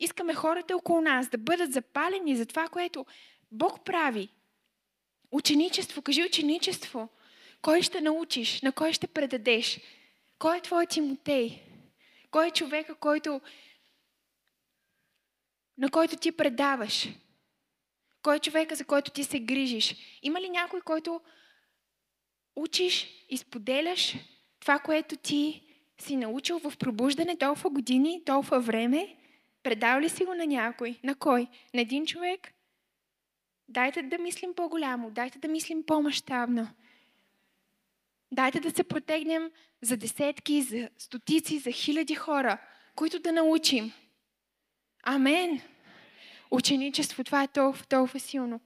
[0.00, 3.06] Искаме хората около нас да бъдат запалени за това, което
[3.52, 4.28] Бог прави.
[5.30, 7.08] Ученичество, кажи ученичество.
[7.62, 8.62] Кой ще научиш?
[8.62, 9.80] На кой ще предадеш?
[10.38, 11.62] Кой е твой Тимотей?
[12.30, 13.40] Кой е човека, който,
[15.78, 17.08] на който ти предаваш?
[18.22, 19.96] Кой е човека, за който ти се грижиш?
[20.22, 21.20] Има ли някой, който
[22.56, 24.14] учиш и споделяш
[24.60, 25.62] това, което ти
[26.00, 29.16] си научил в пробуждане толкова години, толкова време?
[29.62, 30.98] Предал ли си го на някой?
[31.04, 31.46] На кой?
[31.74, 32.52] На един човек?
[33.68, 36.68] Дайте да мислим по-голямо, дайте да мислим по-масштабно.
[38.32, 39.50] Дайте да се протегнем
[39.82, 42.58] за десетки, за стотици, за хиляди хора,
[42.94, 43.92] които да научим.
[45.02, 45.60] Амен.
[46.50, 48.60] Ученичество, това е толкова, толкова силно.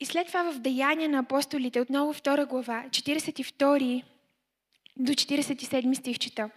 [0.00, 4.02] И след това в Деяния на апостолите, отново втора глава, 42
[4.96, 6.50] до 47 стих чета.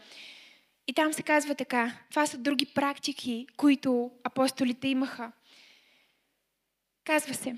[0.88, 1.98] И там се казва така.
[2.10, 5.32] Това са други практики, които апостолите имаха.
[7.04, 7.56] Казва се,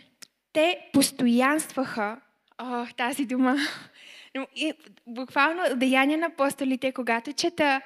[0.53, 2.21] те постоянстваха,
[2.57, 3.57] о, тази дума,
[4.55, 4.73] и,
[5.07, 7.81] буквално деяния на апостолите, когато чета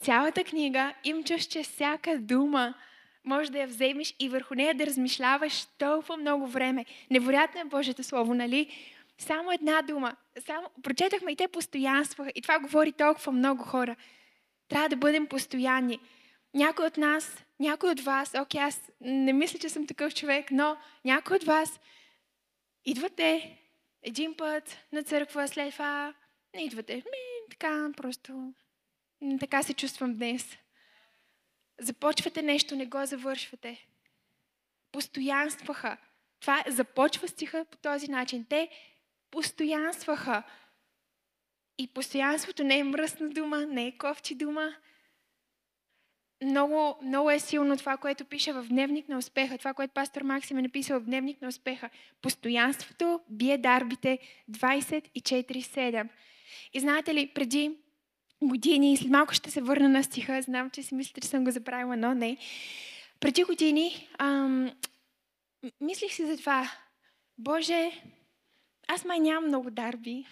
[0.00, 2.74] цялата книга, им чуш, че всяка дума
[3.24, 6.84] може да я вземеш и върху нея да размишляваш толкова много време.
[7.10, 8.70] Невероятно е Божието Слово, нали?
[9.18, 10.16] Само една дума.
[10.46, 12.30] Само, прочетахме и те постоянстваха.
[12.34, 13.96] И това говори толкова много хора.
[14.68, 16.00] Трябва да бъдем постоянни.
[16.54, 20.76] Някой от нас, някой от вас, окей, аз не мисля, че съм такъв човек, но
[21.04, 21.80] някой от вас
[22.84, 23.58] идвате
[24.02, 26.14] един път на църква, след това
[26.54, 26.94] не идвате.
[26.94, 28.52] Ми, така, просто
[29.40, 30.56] така се чувствам днес.
[31.80, 33.86] Започвате нещо, не го завършвате.
[34.92, 35.96] Постоянстваха.
[36.40, 38.46] Това започва стиха по този начин.
[38.48, 38.68] Те
[39.30, 40.42] постоянстваха.
[41.78, 44.74] И постоянството не е мръсна дума, не е ковчи дума.
[46.44, 50.58] Много, много е силно това, което пише в Дневник на успеха, това, което пастор Максим
[50.58, 51.90] е написал в Дневник на успеха.
[52.22, 54.18] Постоянството бие дарбите
[54.50, 56.08] 24-7.
[56.72, 57.76] И знаете ли, преди
[58.42, 61.50] години, след малко ще се върна на стиха, знам, че си мислите, че съм го
[61.50, 62.36] забравила, но не.
[63.20, 64.70] Преди години ам,
[65.80, 66.70] мислих си за това.
[67.38, 67.90] Боже,
[68.88, 70.26] аз май нямам много дарби.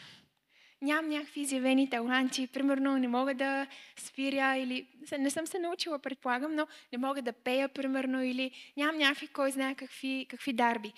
[0.83, 2.47] Нямам някакви изявени таланти.
[2.47, 3.67] Примерно не мога да
[3.97, 4.87] свиря или...
[5.19, 9.51] Не съм се научила, предполагам, но не мога да пея, примерно, или нямам някакви, кой
[9.51, 10.93] знае какви, какви дарби.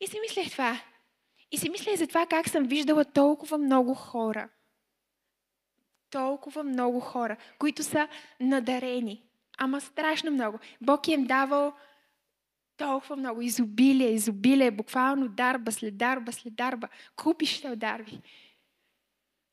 [0.00, 0.80] И си мислех това.
[1.52, 4.48] И си мислех за това как съм виждала толкова много хора.
[6.10, 8.08] Толкова много хора, които са
[8.40, 9.22] надарени.
[9.58, 10.58] Ама страшно много.
[10.80, 11.74] Бог им давал
[12.76, 18.20] толкова много изобилие, изобилие, буквално дарба след дарба след дарба, купища дарби.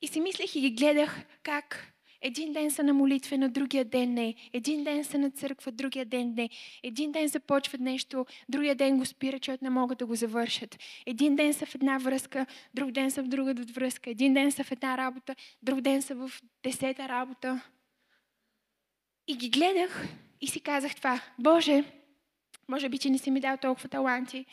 [0.01, 4.13] И си мислех и ги гледах как един ден са на молитва, на другия ден
[4.13, 4.36] не.
[4.53, 6.49] Един ден са на църква, другия ден не.
[6.84, 10.80] Един ден започват нещо, другия ден го спират, защото не могат да го завършат.
[11.06, 14.10] Един ден са в една връзка, друг ден са в друга връзка.
[14.10, 16.32] Един ден са в една работа, друг ден са в
[16.63, 17.62] десета работа.
[19.27, 20.08] И ги гледах
[20.41, 21.21] и си казах това.
[21.39, 21.84] Боже,
[22.69, 24.45] може би, че не си ми дал толкова таланти.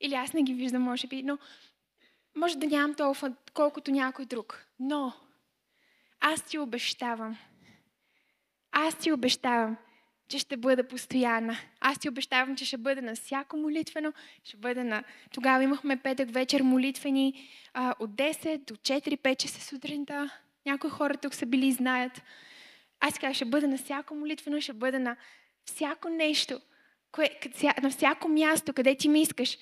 [0.00, 1.38] Или аз не ги виждам, може би, но
[2.36, 4.66] може да нямам толкова, колкото някой друг.
[4.78, 5.12] Но
[6.20, 7.38] аз ти обещавам.
[8.72, 9.76] Аз ти обещавам,
[10.28, 11.56] че ще бъда постоянна.
[11.80, 14.12] Аз ти обещавам, че ще бъда на всяко молитвено.
[14.44, 15.04] Ще бъда на...
[15.34, 20.30] Тогава имахме петък вечер молитвени а, от 10 до 4-5 часа сутринта.
[20.66, 22.22] Някои хора тук са били и знаят.
[23.00, 25.16] Аз казах, ще бъда на всяко молитвено, ще бъда на
[25.64, 26.60] всяко нещо,
[27.12, 27.30] кое,
[27.82, 29.58] на всяко място, къде ти ми искаш.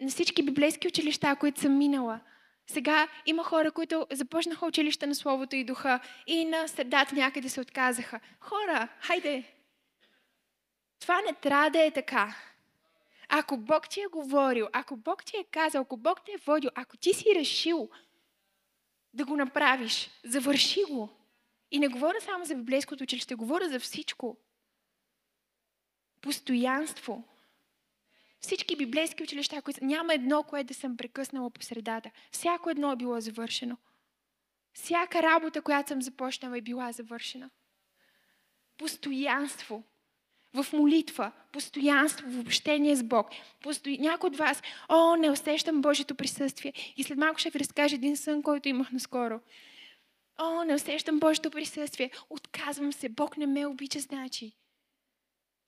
[0.00, 2.20] На всички библейски училища, които съм минала.
[2.66, 7.60] Сега има хора, които започнаха училище на Словото и Духа и на средата някъде се
[7.60, 8.20] отказаха.
[8.40, 9.44] Хора, хайде!
[11.00, 12.36] Това не трябва да е така.
[13.28, 16.70] Ако Бог ти е говорил, ако Бог ти е казал, ако Бог те е водил,
[16.74, 17.90] ако ти си решил
[19.14, 21.08] да го направиш, завърши го.
[21.70, 24.36] И не говоря само за библейското училище, говоря за всичко.
[26.20, 27.24] Постоянство.
[28.42, 32.10] Всички библейски училища, които няма едно, което да съм прекъснала по средата.
[32.30, 33.76] Всяко едно е било завършено.
[34.72, 37.50] Всяка работа, която съм започнала, е била завършена.
[38.78, 39.84] Постоянство.
[40.54, 43.30] В молитва, постоянство, в общение с Бог.
[43.60, 43.90] Посто...
[43.90, 46.72] Някой от вас, о, не усещам Божието присъствие.
[46.96, 49.40] И след малко ще ви разкажа един сън, който имах наскоро.
[50.38, 52.10] О, не усещам Божието присъствие.
[52.30, 53.08] Отказвам се.
[53.08, 54.52] Бог не ме обича, значи.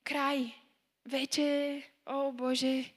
[0.03, 0.55] Край.
[1.05, 2.93] Вече о, Боже,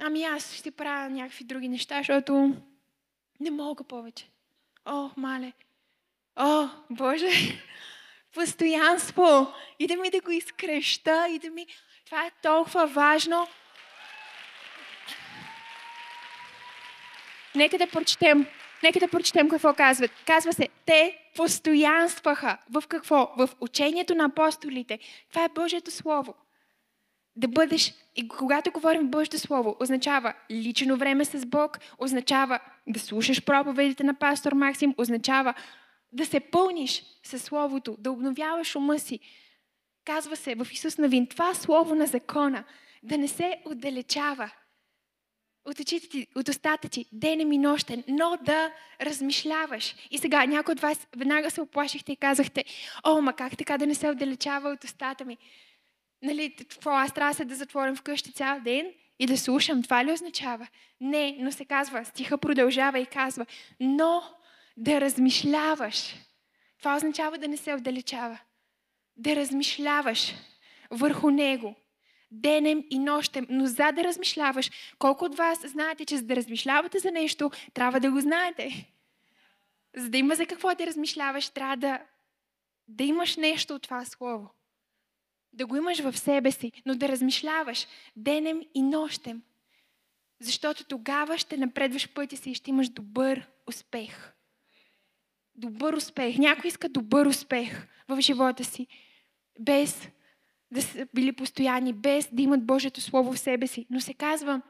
[0.00, 2.56] ами аз ще правя някакви други неща, защото
[3.40, 4.28] не мога повече.
[4.84, 5.52] О, мале.
[6.36, 7.28] О, Боже,
[8.34, 9.54] постоянство.
[9.78, 11.66] И да ми да го изкреща, и да ми...
[12.04, 13.48] Това е толкова важно.
[17.54, 18.46] Нека да прочетем.
[18.82, 20.10] Нека да прочетем какво казват.
[20.26, 22.58] Казва се, те постоянстваха.
[22.70, 23.32] В какво?
[23.36, 24.98] В учението на апостолите.
[25.30, 26.34] Това е Божието Слово.
[27.36, 33.44] Да бъдеш, и когато говорим Божието Слово, означава лично време с Бог, означава да слушаш
[33.44, 35.54] проповедите на пастор Максим, означава
[36.12, 39.20] да се пълниш със Словото, да обновяваш ума си.
[40.04, 42.64] Казва се в Исус Навин, това Слово на закона,
[43.02, 44.50] да не се отдалечава
[45.64, 49.94] от, очите ти, от устата ти, денем и нощен, но да размишляваш.
[50.10, 52.64] И сега някой от вас веднага се оплашихте и казахте,
[53.04, 55.38] о, ма как така да не се отдалечава от устата ми?
[56.24, 59.82] Нали, какво, аз трябва да се да затворим вкъщи цял ден и да слушам.
[59.82, 60.68] Това ли означава?
[61.00, 63.46] Не, но се казва, стиха продължава и казва,
[63.80, 64.22] но
[64.76, 66.14] да размишляваш.
[66.78, 68.38] Това означава да не се отдалечава.
[69.16, 70.34] Да размишляваш
[70.90, 71.74] върху него.
[72.30, 73.46] Денем и нощем.
[73.50, 78.00] Но за да размишляваш, колко от вас знаете, че за да размишлявате за нещо, трябва
[78.00, 78.90] да го знаете.
[79.96, 82.02] За да има за какво да размишляваш, трябва да,
[82.88, 84.50] да имаш нещо от това слово.
[85.54, 87.86] Да го имаш в себе си, но да размишляваш
[88.16, 89.42] денем и нощем.
[90.40, 94.32] Защото тогава ще напредваш пътя си и ще имаш добър успех.
[95.54, 96.38] Добър успех.
[96.38, 98.86] Някой иска добър успех в живота си,
[99.60, 100.08] без
[100.70, 103.86] да са били постоянни, без да имат Божието Слово в себе си.
[103.90, 104.62] Но се казва,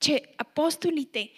[0.00, 1.32] че апостолите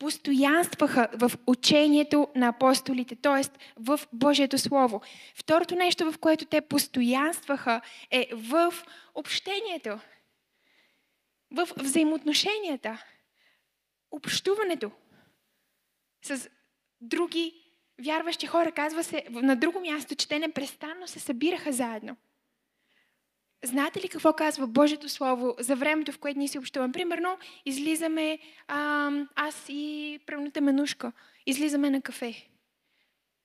[0.00, 3.42] постоянстваха в учението на апостолите, т.е.
[3.76, 5.00] в Божието Слово.
[5.34, 7.80] Второто нещо, в което те постоянстваха,
[8.10, 8.74] е в
[9.14, 9.98] общението,
[11.50, 13.04] в взаимоотношенията,
[14.10, 14.90] общуването
[16.22, 16.48] с
[17.00, 17.54] други
[18.04, 18.72] вярващи хора.
[18.72, 22.16] Казва се на друго място, че те непрестанно се събираха заедно.
[23.62, 26.92] Знаете ли какво казва Божието Слово за времето, в което ние си общуваме?
[26.92, 28.38] Примерно, излизаме,
[28.68, 31.12] а, аз и правната менушка,
[31.46, 32.48] излизаме на кафе.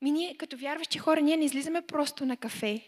[0.01, 2.81] Ми ние, като вярващи хора, ние не излизаме просто на кафе.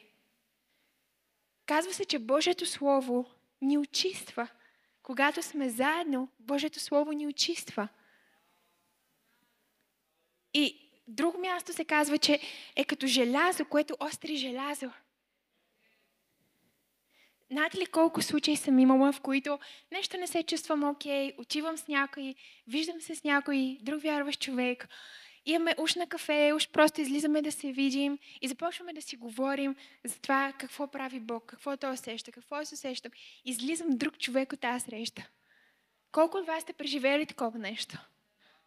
[1.65, 3.25] Казва се, че Божието Слово
[3.61, 4.47] ни очиства.
[5.03, 7.87] Когато сме заедно, Божието Слово ни очиства.
[10.53, 12.39] И друго място се казва, че
[12.75, 14.91] е като желязо, което остри желязо.
[17.51, 19.59] Знаете ли колко случаи съм имала, в които
[19.91, 22.35] нещо не се чувствам окей, okay, отивам с някой,
[22.67, 24.87] виждам се с някой, друг вярващ човек,
[25.45, 29.75] имаме уж на кафе, уж просто излизаме да се видим и започваме да си говорим
[30.05, 33.11] за това какво прави Бог, какво той усеща, какво се усещам.
[33.45, 35.29] Излизам друг човек от тази среща.
[36.11, 37.97] Колко от вас сте преживели такова нещо?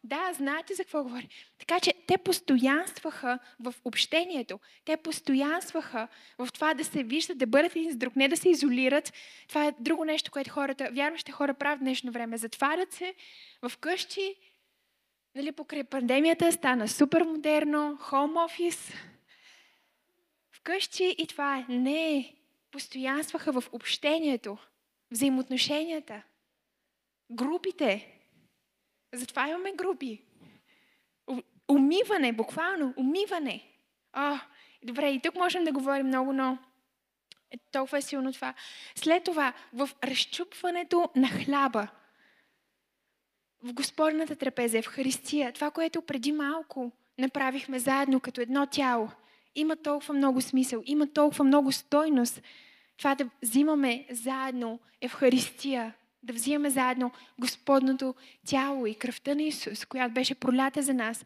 [0.05, 1.27] Да, знаете за какво говоря.
[1.59, 4.61] Така че те постоянстваха в общението.
[4.85, 8.49] Те постоянстваха в това да се виждат, да бъдат един с друг, не да се
[8.49, 9.13] изолират.
[9.49, 12.37] Това е друго нещо, което хората, вярващите хора правят в днешно време.
[12.37, 13.15] Затварят се
[13.63, 14.35] в къщи,
[15.35, 18.93] нали, покрай пандемията стана супер модерно, хоум офис,
[20.53, 21.73] вкъщи и това е.
[21.73, 22.35] Не,
[22.71, 24.59] постоянстваха в общението,
[25.11, 26.23] взаимоотношенията,
[27.31, 28.20] групите,
[29.13, 30.23] затова имаме групи.
[31.69, 33.65] Умиване, буквално, умиване.
[34.17, 34.39] О,
[34.83, 36.59] добре, и тук можем да говорим много, но
[37.51, 38.55] е толкова е силно това.
[38.95, 41.89] След това, в разчупването на хляба,
[43.63, 49.11] в Господната трапеза, в Христия, това, което преди малко направихме заедно като едно тяло,
[49.55, 52.43] има толкова много смисъл, има толкова много стойност.
[52.97, 58.14] Това да взимаме заедно Евхаристия, да взимаме заедно Господното
[58.47, 61.25] тяло и кръвта на Исус, която беше пролята за нас.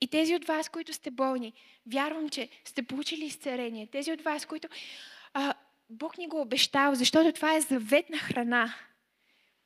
[0.00, 1.52] И тези от вас, които сте болни,
[1.86, 3.86] вярвам, че сте получили изцерение.
[3.86, 4.68] Тези от вас, които
[5.34, 5.54] а,
[5.90, 8.74] Бог ни го обещал, защото това е заветна храна.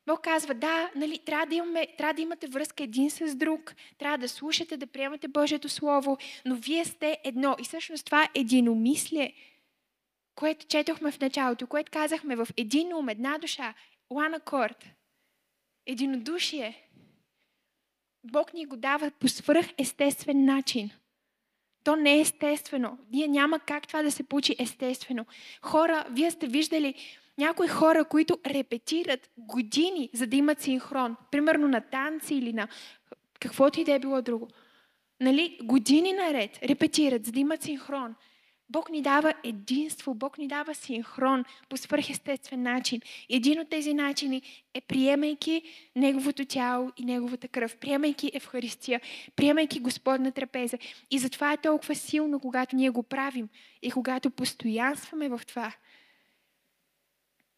[0.07, 4.17] Бог казва, да, нали, трябва, да имаме, трябва да имате връзка един с друг, трябва
[4.17, 7.55] да слушате, да приемате Божието Слово, но вие сте едно.
[7.59, 9.33] И всъщност това е единомислие,
[10.35, 13.73] което четохме в началото, което казахме в един ум, една душа,
[14.11, 14.85] one accord,
[15.85, 16.87] единодушие.
[18.23, 20.89] Бог ни го дава по свръх естествен начин.
[21.83, 22.97] То не е естествено.
[23.11, 25.25] Ние няма как това да се получи естествено.
[25.61, 26.95] Хора, вие сте виждали
[27.37, 31.15] някои хора, които репетират години, за да имат синхрон.
[31.31, 32.67] Примерно на танци или на
[33.39, 34.47] каквото и да е било друго.
[35.19, 35.59] Нали?
[35.63, 38.15] Години наред репетират, за да имат синхрон.
[38.71, 43.01] Бог ни дава единство, Бог ни дава синхрон по свърхестествен начин.
[43.29, 44.41] Един от тези начини
[44.73, 45.61] е приемайки
[45.95, 49.01] Неговото тяло и Неговата кръв, приемайки Евхаристия,
[49.35, 50.77] приемайки Господна трапеза.
[51.11, 53.49] И затова е толкова силно, когато ние го правим
[53.81, 55.73] и когато постоянстваме в това.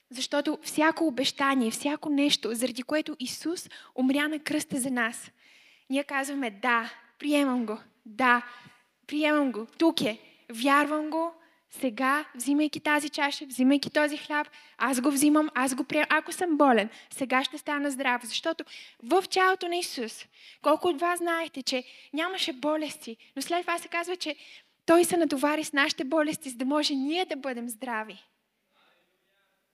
[0.09, 5.31] Защото всяко обещание, всяко нещо, заради което Исус умря на кръста за нас,
[5.89, 8.45] ние казваме да, приемам го, да,
[9.07, 11.33] приемам го, тук е, вярвам го,
[11.79, 16.07] сега, взимайки тази чаша, взимайки този хляб, аз го взимам, аз го приемам.
[16.09, 18.21] Ако съм болен, сега ще стана здрав.
[18.25, 18.63] Защото
[19.03, 20.25] в тялото на Исус,
[20.61, 21.83] колко от вас знаете, че
[22.13, 24.35] нямаше болести, но след това се казва, че
[24.85, 28.23] Той се натовари с нашите болести, за да може ние да бъдем здрави.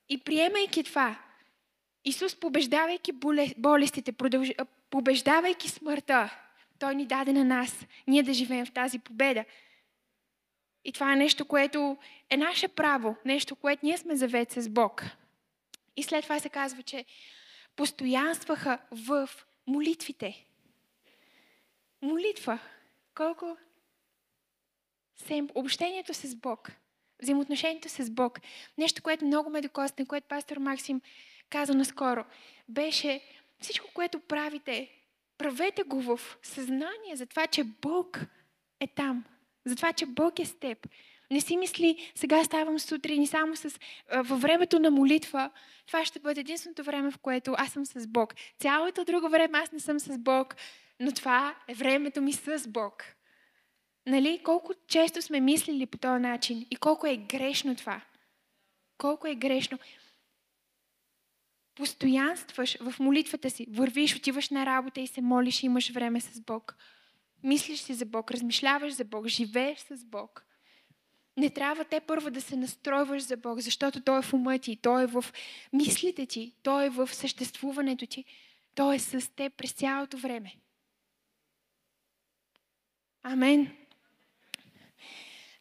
[0.10, 1.16] И приемайки това,
[2.06, 3.12] Исус, побеждавайки
[3.58, 4.14] болестите,
[4.90, 6.30] побеждавайки смъртта,
[6.80, 9.46] Той ни даде на нас, ние да живеем в тази победа.
[10.84, 11.98] И това е нещо, което
[12.30, 15.04] е наше право, нещо, което ние сме завет с Бог.
[15.96, 17.06] И след това се казва, че
[17.76, 19.30] постоянстваха в
[19.68, 20.46] молитвите.
[22.02, 22.60] Молитва.
[23.16, 23.58] Колко?
[25.56, 26.72] Общението с Бог.
[27.22, 28.40] Взаимоотношението с Бог.
[28.78, 31.02] Нещо, което много ме докосне, което пастор Максим
[31.50, 32.26] каза наскоро,
[32.70, 33.22] беше
[33.60, 34.92] всичко, което правите,
[35.38, 38.20] правете го в съзнание за това, че Бог
[38.80, 39.26] е там.
[39.70, 40.88] За това, че Бог е с теб.
[41.32, 43.80] Не си мисли, сега ставам сутрин и само с,
[44.16, 45.50] във времето на молитва,
[45.88, 48.34] това ще бъде единственото време, в което аз съм с Бог.
[48.60, 50.56] Цялото друго време аз не съм с Бог,
[51.00, 53.04] но това е времето ми с Бог.
[54.06, 54.42] Нали?
[54.44, 58.02] Колко често сме мислили по този начин и колко е грешно това.
[58.98, 59.80] Колко е грешно.
[61.76, 66.42] Постоянстваш в молитвата си, вървиш, отиваш на работа и се молиш и имаш време с
[66.42, 66.76] Бог.
[67.44, 70.46] Мислиш си за Бог, размишляваш за Бог, живееш с Бог.
[71.38, 74.76] Не трябва те първо да се настройваш за Бог, защото Той е в ума ти,
[74.76, 75.26] Той е в
[75.74, 78.26] мислите ти, Той е в съществуването ти.
[78.76, 80.56] Той е с теб през цялото време.
[83.24, 83.79] Амен.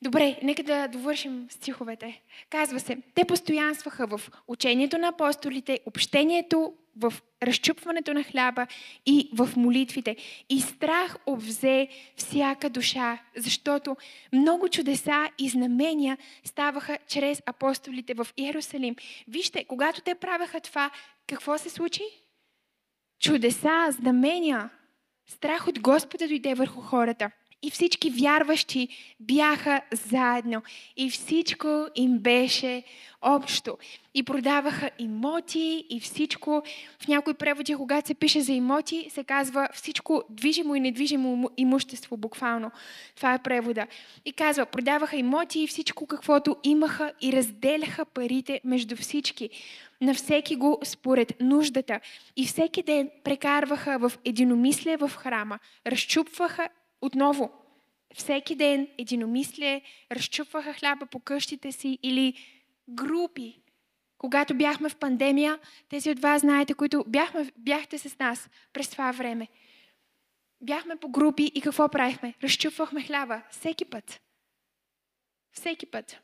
[0.02, 2.22] Добре, нека да довършим стиховете.
[2.50, 8.66] Казва се, те постоянстваха в учението на апостолите, общението, в разчупването на хляба
[9.06, 10.16] и в молитвите.
[10.48, 13.96] И страх обвзе всяка душа, защото
[14.32, 18.96] много чудеса и знамения ставаха чрез апостолите в Иерусалим.
[19.28, 20.90] Вижте, когато те правеха това,
[21.26, 22.02] какво се случи?
[23.20, 24.70] Чудеса, знамения.
[25.26, 27.30] Страх от Господа дойде върху хората.
[27.62, 28.88] И всички вярващи
[29.20, 30.62] бяха заедно.
[30.96, 32.82] И всичко им беше
[33.22, 33.78] общо.
[34.14, 36.62] И продаваха имоти и всичко.
[37.02, 42.16] В някои преводи, когато се пише за имоти, се казва всичко движимо и недвижимо имущество,
[42.16, 42.70] буквално.
[43.16, 43.86] Това е превода.
[44.24, 49.50] И казва, продаваха имоти и всичко каквото имаха и разделяха парите между всички
[50.00, 52.00] на всеки го според нуждата.
[52.36, 56.68] И всеки ден прекарваха в единомислие в храма, разчупваха
[57.00, 57.52] отново,
[58.14, 59.82] всеки ден единомислие,
[60.12, 62.34] разчупваха хляба по къщите си или
[62.88, 63.60] групи.
[64.18, 69.12] Когато бяхме в пандемия, тези от вас знаете, които бяхме, бяхте с нас през това
[69.12, 69.48] време.
[70.60, 72.34] Бяхме по групи и какво правихме?
[72.42, 74.20] Разчупвахме хляба всеки път.
[75.52, 76.20] Всеки път.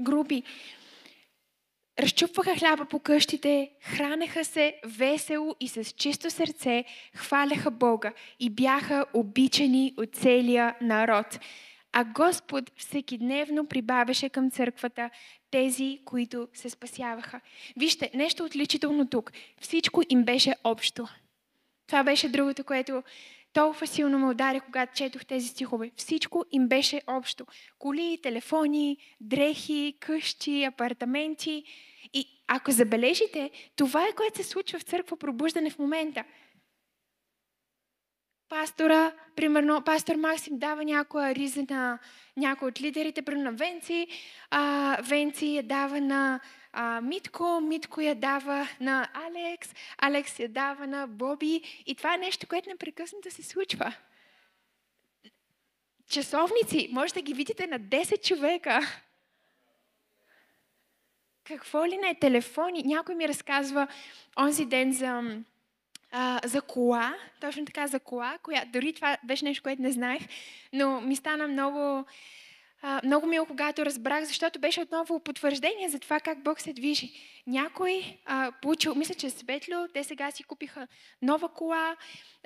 [0.00, 0.42] Групи
[1.98, 6.84] разчупваха хляба по къщите, хранеха се весело и с чисто сърце,
[7.14, 11.38] хваляха Бога и бяха обичани от целия народ.
[11.92, 15.10] А Господ всекидневно прибавяше към църквата
[15.50, 17.40] тези, които се спасяваха.
[17.76, 19.32] Вижте, нещо отличително тук.
[19.60, 21.08] Всичко им беше общо.
[21.86, 23.02] Това беше другото, което
[23.54, 25.90] толкова силно ме удари, когато четох тези стихове.
[25.96, 27.46] Всичко им беше общо.
[27.78, 31.64] Коли, телефони, дрехи, къщи, апартаменти.
[32.12, 36.24] И ако забележите, това е което се случва в църква пробуждане в момента.
[38.48, 41.98] Пастора, примерно, пастор Максим дава някоя риза на
[42.36, 44.06] някой от лидерите, примерно на Венци.
[44.50, 46.40] А, Венци я дава на
[46.74, 51.82] а, Митко, Митко я дава на Алекс, Алекс я дава на Боби.
[51.86, 53.94] И това е нещо, което непрекъснато се случва.
[56.08, 58.80] Часовници, може да ги видите на 10 човека.
[61.44, 62.82] Какво ли не, телефони.
[62.82, 63.88] Някой ми разказва
[64.38, 65.42] онзи ден за,
[66.10, 70.22] а, за кола, точно така за кола, коя, дори това беше нещо, което не знаех,
[70.72, 72.04] но ми стана много
[72.86, 77.12] а, много мило, когато разбрах, защото беше отново потвърждение за това как Бог се движи.
[77.46, 80.88] Някой а, получил, мисля, че Светло, те сега си купиха
[81.22, 81.96] нова кола.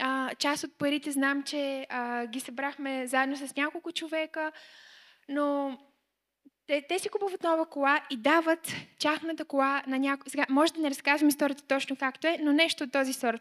[0.00, 4.52] А, част от парите знам, че а, ги събрахме заедно с няколко човека,
[5.28, 5.78] но
[6.68, 10.30] те, те си купуват нова кола и дават тяхната кола на някой.
[10.30, 13.40] Сега, може да не разказвам историята точно както е, но нещо от този сорт.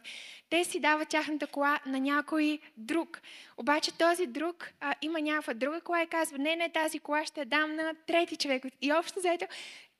[0.50, 3.22] Те си дават тяхната кола на някой друг.
[3.58, 7.40] Обаче този друг а, има някаква друга кола и казва, не, не, тази кола ще
[7.40, 8.64] я дам на трети човек.
[8.82, 9.46] И общо заето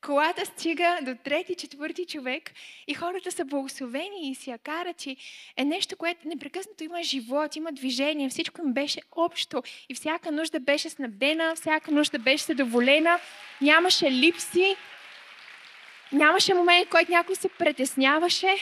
[0.02, 2.52] колата стига до трети, четвърти човек
[2.88, 5.18] и хората са благословени и си я карат и
[5.58, 10.60] е нещо, което непрекъснато има живот, има движение, всичко им беше общо и всяка нужда
[10.60, 13.20] беше снабдена, всяка нужда беше задоволена,
[13.62, 14.76] нямаше липси,
[16.12, 18.56] нямаше момент, в който някой се притесняваше,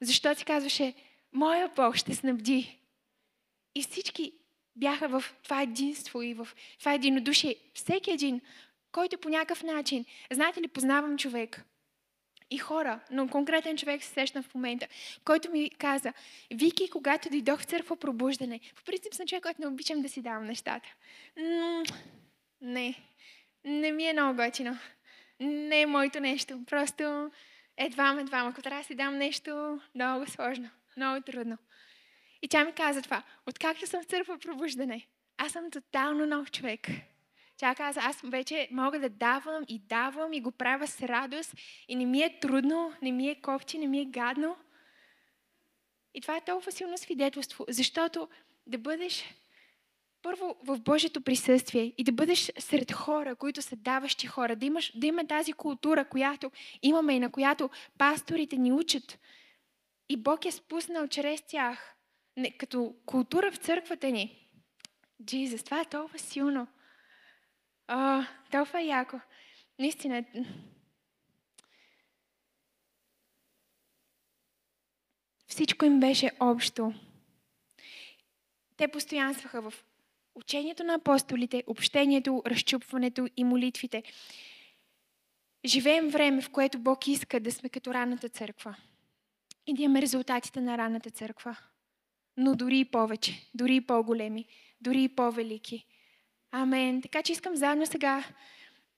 [0.00, 0.94] защото си казваше,
[1.32, 2.78] моя Бог ще снабди.
[3.74, 4.32] И всички
[4.76, 6.48] бяха в това единство и в
[6.78, 7.56] това единодушие.
[7.74, 8.40] Всеки един
[8.92, 11.64] който по някакъв начин, знаете ли, познавам човек
[12.50, 14.88] и хора, но конкретен човек се сещам в момента,
[15.24, 16.12] който ми каза,
[16.54, 20.22] Вики, когато дойдох в църква пробуждане, по принцип съм човек, който не обичам да си
[20.22, 20.88] давам нещата.
[22.60, 22.94] Не,
[23.64, 24.78] не ми е много готино.
[25.40, 26.64] Не е моето нещо.
[26.66, 27.30] Просто
[27.80, 28.50] Е, двама, двама.
[28.50, 31.58] Ако трябва да си дам нещо много сложно, много трудно.
[32.42, 33.22] И тя ми каза това.
[33.46, 36.88] Откакто съм в църква пробуждане, аз съм тотално нов човек.
[37.58, 41.54] Тя каза, аз вече мога да давам и давам и го правя с радост
[41.88, 44.56] и не ми е трудно, не ми е кофти, не ми е гадно.
[46.14, 48.28] И това е толкова силно свидетелство, защото
[48.66, 49.24] да бъдеш
[50.22, 54.92] първо в Божието присъствие и да бъдеш сред хора, които са даващи хора, да, имаш,
[54.94, 56.50] да има тази култура, която
[56.82, 59.18] имаме и на която пасторите ни учат.
[60.08, 61.94] И Бог е спуснал чрез тях,
[62.36, 64.48] не, като култура в църквата ни.
[65.24, 66.66] Джизус, това е толкова силно.
[67.88, 69.20] О, толкова яко.
[69.78, 70.24] Наистина.
[75.46, 76.94] Всичко им беше общо.
[78.76, 79.74] Те постоянстваха в
[80.34, 84.02] учението на апостолите, общението, разчупването и молитвите.
[85.64, 88.76] Живеем време, в което Бог иска да сме като ранната църква.
[89.66, 91.56] И да имаме резултатите на ранната църква.
[92.36, 94.46] Но дори и повече, дори и по-големи,
[94.80, 95.86] дори и по-велики.
[96.52, 97.02] Амен.
[97.02, 98.24] Така че искам заедно сега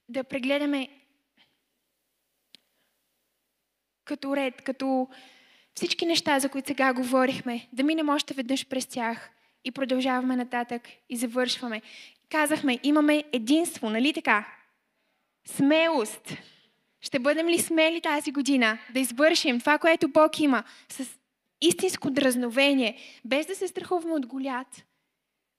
[0.09, 0.89] да прегледаме
[4.05, 5.09] като ред, като
[5.75, 9.31] всички неща, за които сега говорихме, да минем още веднъж през тях
[9.65, 11.83] и продължаваме нататък и завършваме.
[12.29, 14.47] Казахме, имаме единство, нали така?
[15.47, 16.33] Смелост.
[17.01, 21.19] Ще бъдем ли смели тази година да извършим това, което Бог има с
[21.61, 24.85] истинско дразновение, без да се страхуваме от голят,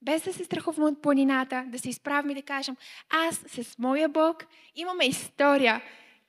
[0.02, 2.76] без да се страхуваме от планината, да се изправим и да кажем,
[3.10, 4.46] аз с моя Бог
[4.76, 5.82] имаме история.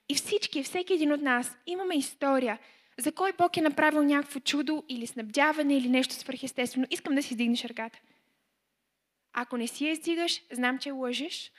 [0.08, 2.58] И всички, всеки един от нас имаме история.
[2.98, 6.86] За кой Бог е направил някакво чудо или снабдяване или нещо свърхестествено.
[6.90, 7.98] Искам да си издигнеш ръката.
[9.32, 11.52] Ако не си я издигаш, знам, че лъжеш.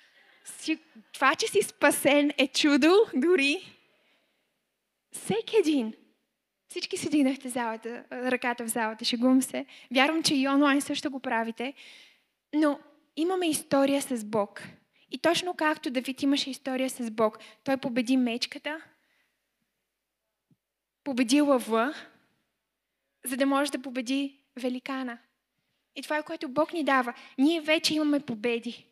[1.13, 3.77] Това, че си спасен е чудо дори.
[5.11, 5.93] Всеки един.
[6.73, 9.65] Всички си дигнахте залата, ръката в залата, шегувам се.
[9.91, 11.73] Вярвам, че и онлайн също го правите.
[12.55, 12.79] Но
[13.15, 14.63] имаме история с Бог.
[15.11, 18.81] И точно както Давид имаше история с Бог, той победи мечката,
[21.03, 21.93] победи лъва,
[23.25, 25.17] за да може да победи великана.
[25.95, 27.13] И това е което Бог ни дава.
[27.37, 28.85] Ние вече имаме победи.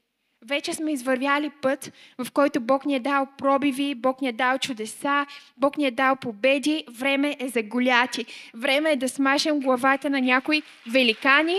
[0.46, 4.58] Вече сме извървяли път, в който Бог ни е дал пробиви, Бог ни е дал
[4.58, 5.26] чудеса,
[5.58, 6.86] Бог ни е дал победи.
[6.89, 8.26] Време е за голяти.
[8.54, 11.58] Време е да смашем главата на някои великани,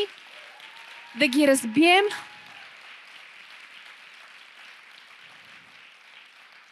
[1.18, 2.04] да ги разбием.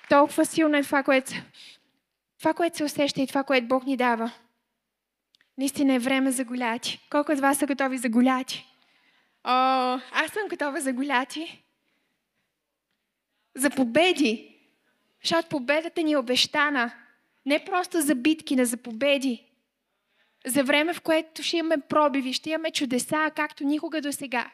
[0.08, 1.32] Толкова силно е това, което,
[2.38, 4.32] това, което се усеща и това, което Бог ни дава.
[5.58, 7.06] Наистина е време за голяти.
[7.10, 8.66] Колко от вас са готови за голяти?
[9.44, 9.50] О,
[10.12, 11.64] аз съм готова за голяти
[13.56, 14.56] за победи.
[15.22, 16.92] Защото победата ни е обещана.
[17.46, 19.46] Не просто за битки, но за победи.
[20.46, 24.50] За време, в което ще имаме пробиви, ще имаме чудеса, както никога до сега.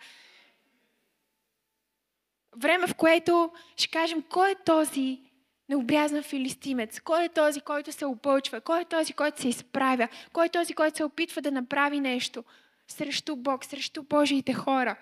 [2.56, 5.20] Време, в което ще кажем, кой е този
[5.68, 7.00] необрязан филистимец?
[7.00, 8.60] Кой е този, който се опълчва?
[8.60, 10.08] Кой е този, който се изправя?
[10.32, 12.44] Кой е този, който се опитва да направи нещо
[12.88, 14.96] срещу Бог, срещу Божиите хора?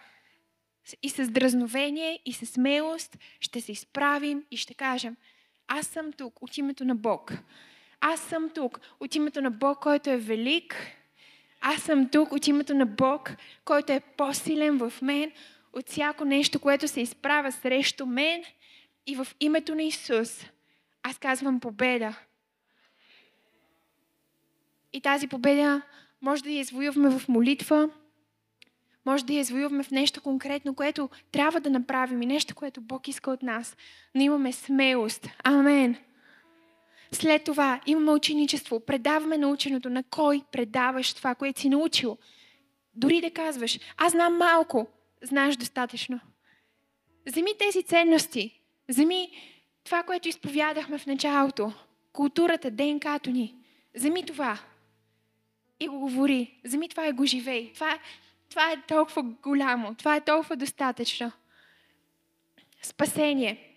[1.02, 5.16] И с дразновение, и с смелост ще се изправим и ще кажем,
[5.68, 7.32] аз съм тук от името на Бог.
[8.00, 10.76] Аз съм тук от името на Бог, който е велик.
[11.60, 13.30] Аз съм тук от името на Бог,
[13.64, 15.32] който е по-силен в мен
[15.72, 18.44] от всяко нещо, което се изправя срещу мен.
[19.06, 20.44] И в името на Исус
[21.02, 22.18] аз казвам победа.
[24.92, 25.82] И тази победа
[26.22, 27.90] може да я извоюваме в молитва,
[29.06, 33.08] може да я извоюваме в нещо конкретно, което трябва да направим и нещо, което Бог
[33.08, 33.76] иска от нас.
[34.14, 35.28] Но имаме смелост.
[35.44, 35.96] Амен.
[37.12, 38.80] След това имаме ученичество.
[38.80, 39.90] Предаваме наученото.
[39.90, 42.18] На кой предаваш това, което си научил?
[42.94, 44.86] Дори да казваш, аз знам малко,
[45.22, 46.20] знаеш достатъчно.
[47.26, 48.60] Вземи тези ценности.
[48.88, 49.30] Вземи
[49.84, 51.72] това, което изповядахме в началото.
[52.12, 53.54] Културата, ДНК-то ни.
[53.94, 54.58] Вземи това.
[55.80, 56.60] И го говори.
[56.64, 57.72] Вземи това и го живей.
[57.72, 57.98] Това
[58.54, 61.32] това е толкова голямо, това е толкова достатъчно.
[62.82, 63.70] Спасение.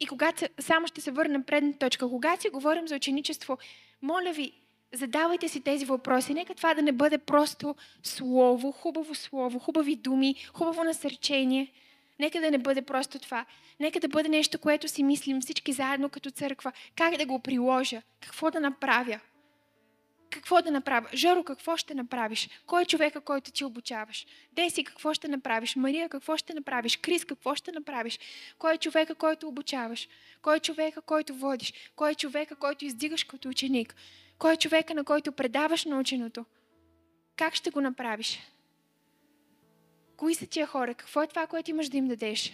[0.00, 3.58] И когато, само ще се върна предна точка, когато си говорим за ученичество,
[4.02, 4.52] моля ви,
[4.92, 6.34] задавайте си тези въпроси.
[6.34, 11.72] Нека това да не бъде просто слово, хубаво слово, хубави думи, хубаво насърчение.
[12.18, 13.46] Нека да не бъде просто това.
[13.80, 16.72] Нека да бъде нещо, което си мислим всички заедно като църква.
[16.96, 18.02] Как да го приложа?
[18.20, 19.20] Какво да направя?
[20.30, 21.08] Какво да направя?
[21.14, 22.48] Жоро, какво ще направиш?
[22.66, 24.26] Кой е човека, който ти обучаваш?
[24.52, 25.76] Деси, какво ще направиш?
[25.76, 26.96] Мария, какво ще направиш?
[26.96, 28.18] Крис, какво ще направиш?
[28.58, 30.08] Кой е човека, който обучаваш?
[30.42, 31.72] Кой е човека, който водиш?
[31.96, 33.94] Кой е човека, който издигаш като ученик?
[34.38, 36.44] Кой е човека, на който предаваш наученото?
[37.36, 38.38] Как ще го направиш?
[40.16, 40.94] Кои са тия хора?
[40.94, 42.52] Какво е това, което имаш да им дадеш?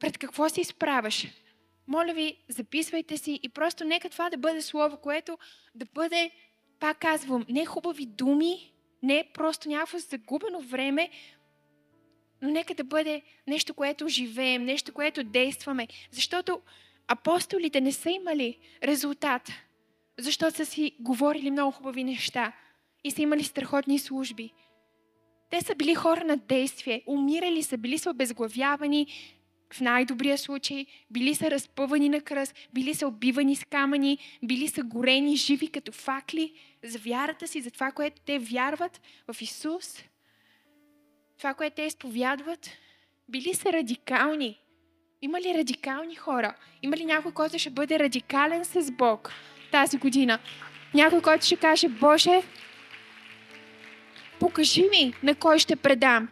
[0.00, 1.26] Пред какво се изправяш?
[1.90, 5.38] Моля ви, записвайте си и просто нека това да бъде слово, което
[5.74, 6.30] да бъде,
[6.80, 8.72] пак казвам, не хубави думи,
[9.02, 11.10] не просто някакво загубено време,
[12.42, 15.88] но нека да бъде нещо, което живеем, нещо, което действаме.
[16.10, 16.60] Защото
[17.08, 19.50] апостолите не са имали резултат,
[20.18, 22.52] защото са си говорили много хубави неща
[23.04, 24.52] и са имали страхотни служби.
[25.50, 29.06] Те са били хора на действие, умирали са, били са обезглавявани,
[29.72, 34.82] в най-добрия случай, били са разпъвани на кръст, били са убивани с камъни, били са
[34.82, 36.52] горени живи като факли
[36.84, 39.00] за вярата си, за това, което те вярват
[39.32, 40.04] в Исус,
[41.38, 42.70] това, което те изповядват.
[43.28, 44.60] Били са радикални.
[45.22, 46.54] Има ли радикални хора?
[46.82, 49.32] Има ли някой, който ще бъде радикален с Бог
[49.72, 50.38] тази година?
[50.94, 52.42] Някой, който ще каже, Боже,
[54.40, 56.28] покажи ми на кой ще предам.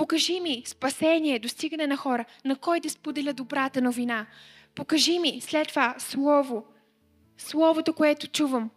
[0.00, 4.26] Покажи ми спасение, достигане на хора, на кой да споделя добрата новина.
[4.74, 6.66] Покажи ми след това Слово.
[7.38, 8.70] Словото, което чувам.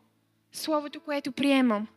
[0.51, 1.87] Словото, което приемам.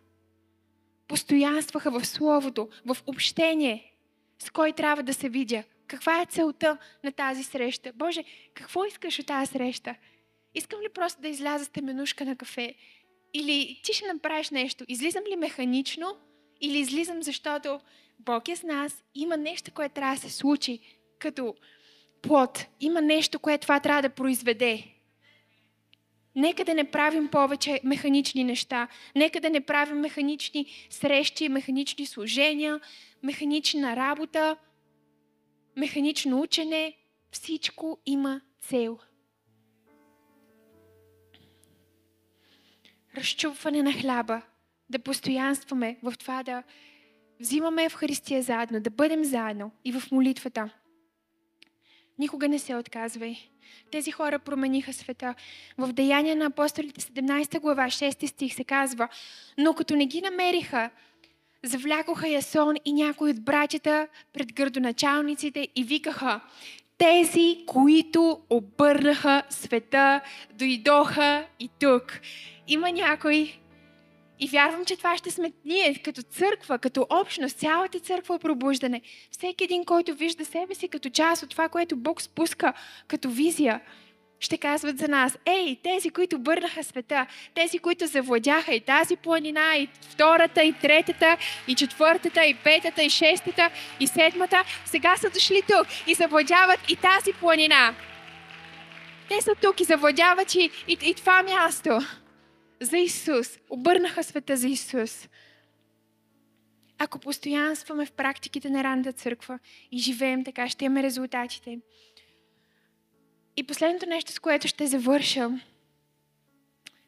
[1.08, 3.92] Постоянстваха в Словото, в общение,
[4.38, 5.62] с кой трябва да се видя.
[5.86, 7.92] Каква е целта на тази среща?
[7.94, 8.24] Боже,
[8.54, 9.94] какво искаш от тази среща?
[10.54, 12.74] Искам ли просто да изляза с теменушка на кафе?
[13.34, 14.84] Или ти ще направиш нещо?
[14.88, 16.16] Излизам ли механично?
[16.60, 17.80] Или излизам, защото
[18.18, 20.80] Бог е с нас, има нещо, което трябва да се случи
[21.18, 21.54] като
[22.22, 22.66] плод.
[22.80, 24.84] Има нещо, което това трябва да произведе.
[26.34, 28.88] Нека да не правим повече механични неща.
[29.14, 32.80] Нека да не правим механични срещи, механични служения,
[33.22, 34.56] механична работа,
[35.76, 36.96] механично учене.
[37.30, 38.98] Всичко има цел.
[43.16, 44.42] Разчупване на хляба.
[44.90, 46.62] Да постоянстваме в това да
[47.40, 50.70] взимаме Евхаристия заедно, да бъдем заедно и в молитвата.
[52.18, 53.36] Никога не се отказвай.
[53.90, 55.34] Тези хора промениха света.
[55.78, 59.08] В Деяния на апостолите 17 глава 6 стих се казва
[59.58, 60.90] Но като не ги намериха,
[61.64, 66.40] завлякоха Ясон и някои от братята пред градоначалниците и викаха
[66.98, 70.20] тези, които обърнаха света,
[70.54, 72.20] дойдоха и тук.
[72.68, 73.58] Има някой,
[74.40, 79.00] и вярвам, че това ще сме ние, като църква, като общност, цялата църква е пробуждане.
[79.30, 82.72] Всеки един, който вижда себе си като част от това, което Бог спуска
[83.08, 83.80] като визия,
[84.40, 89.76] ще казват за нас, ей, тези, които бърнаха света, тези, които завладяха и тази планина,
[89.76, 91.36] и втората, и третата,
[91.68, 93.70] и четвъртата, и петата, и шестата,
[94.00, 97.94] и седмата, сега са дошли тук и завладяват и тази планина.
[99.28, 102.00] Те са тук и завладяват и, и, и това място
[102.80, 105.28] за Исус, обърнаха света за Исус.
[106.98, 109.58] Ако постоянстваме в практиките на ранната църква
[109.92, 111.80] и живеем така, ще имаме резултатите.
[113.56, 115.60] И последното нещо, с което ще завърша,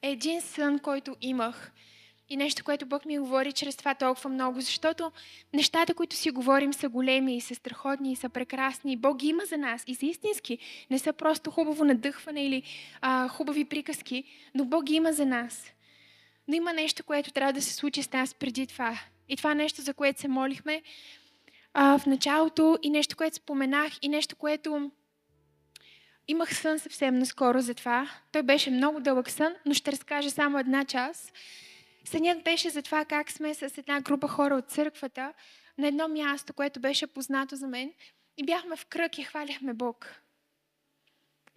[0.02, 1.72] е един сън, който имах.
[2.30, 5.12] И нещо, което Бог ми говори чрез това толкова много, защото
[5.54, 8.96] нещата, които си говорим, са големи и са страхотни и са прекрасни.
[8.96, 10.58] Бог ги има за нас и са истински.
[10.90, 12.62] Не са просто хубаво надъхване или
[13.00, 14.24] а, хубави приказки,
[14.54, 15.72] но Бог ги има за нас.
[16.48, 19.00] Но има нещо, което трябва да се случи с нас преди това.
[19.28, 20.82] И това нещо, за което се молихме
[21.74, 24.90] а, в началото и нещо, което споменах и нещо, което
[26.28, 28.10] имах сън съвсем наскоро за това.
[28.32, 31.32] Той беше много дълъг сън, но ще разкажа само една част.
[32.08, 35.32] Сънят беше за това как сме с една група хора от църквата
[35.78, 37.92] на едно място, което беше познато за мен.
[38.36, 40.22] И бяхме в кръг и хваляхме Бог.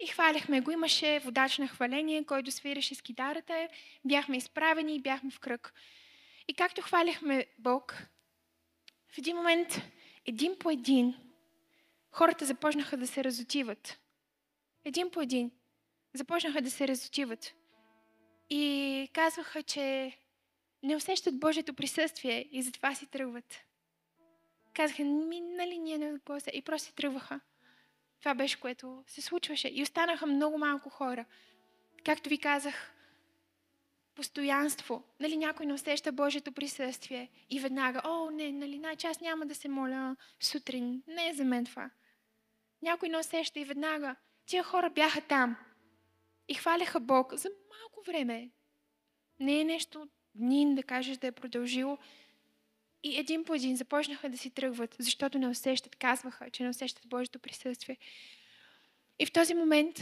[0.00, 0.70] И хваляхме го.
[0.70, 3.68] Имаше водач на хваление, който свиреше с китарата.
[4.04, 5.74] Бяхме изправени и бяхме в кръг.
[6.48, 8.06] И както хваляхме Бог,
[9.12, 9.80] в един момент,
[10.26, 11.14] един по един,
[12.10, 14.00] хората започнаха да се разотиват.
[14.84, 15.50] Един по един.
[16.14, 17.54] Започнаха да се разотиват.
[18.50, 20.12] И казваха, че
[20.82, 23.60] не усещат Божието присъствие и затова си тръгват.
[24.74, 26.18] Казаха, ми, нали ние не
[26.52, 27.40] И просто си тръгваха.
[28.18, 29.68] Това беше, което се случваше.
[29.72, 31.24] И останаха много малко хора.
[32.04, 32.92] Както ви казах,
[34.14, 35.02] постоянство.
[35.20, 39.68] Нали, някой не усеща Божието присъствие и веднага, о, не, нали, най-част няма да се
[39.68, 41.02] моля сутрин.
[41.06, 41.90] Не е за мен това.
[42.82, 44.16] Някой не усеща и веднага.
[44.46, 45.56] Тия хора бяха там.
[46.48, 48.50] И хваляха Бог за малко време.
[49.40, 51.98] Не е нещо дни да кажеш да е продължило.
[53.02, 57.08] И един по един започнаха да си тръгват, защото не усещат, казваха, че не усещат
[57.08, 57.96] Божието присъствие.
[59.18, 60.00] И в този момент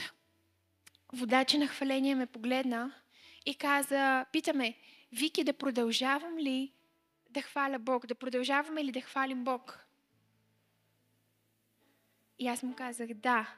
[1.12, 2.94] водача на хваление ме погледна
[3.46, 4.74] и каза, питаме,
[5.12, 6.72] Вики, да продължавам ли
[7.30, 8.06] да хваля Бог?
[8.06, 9.86] Да продължаваме ли да хвалим Бог?
[12.38, 13.54] И аз му казах, да.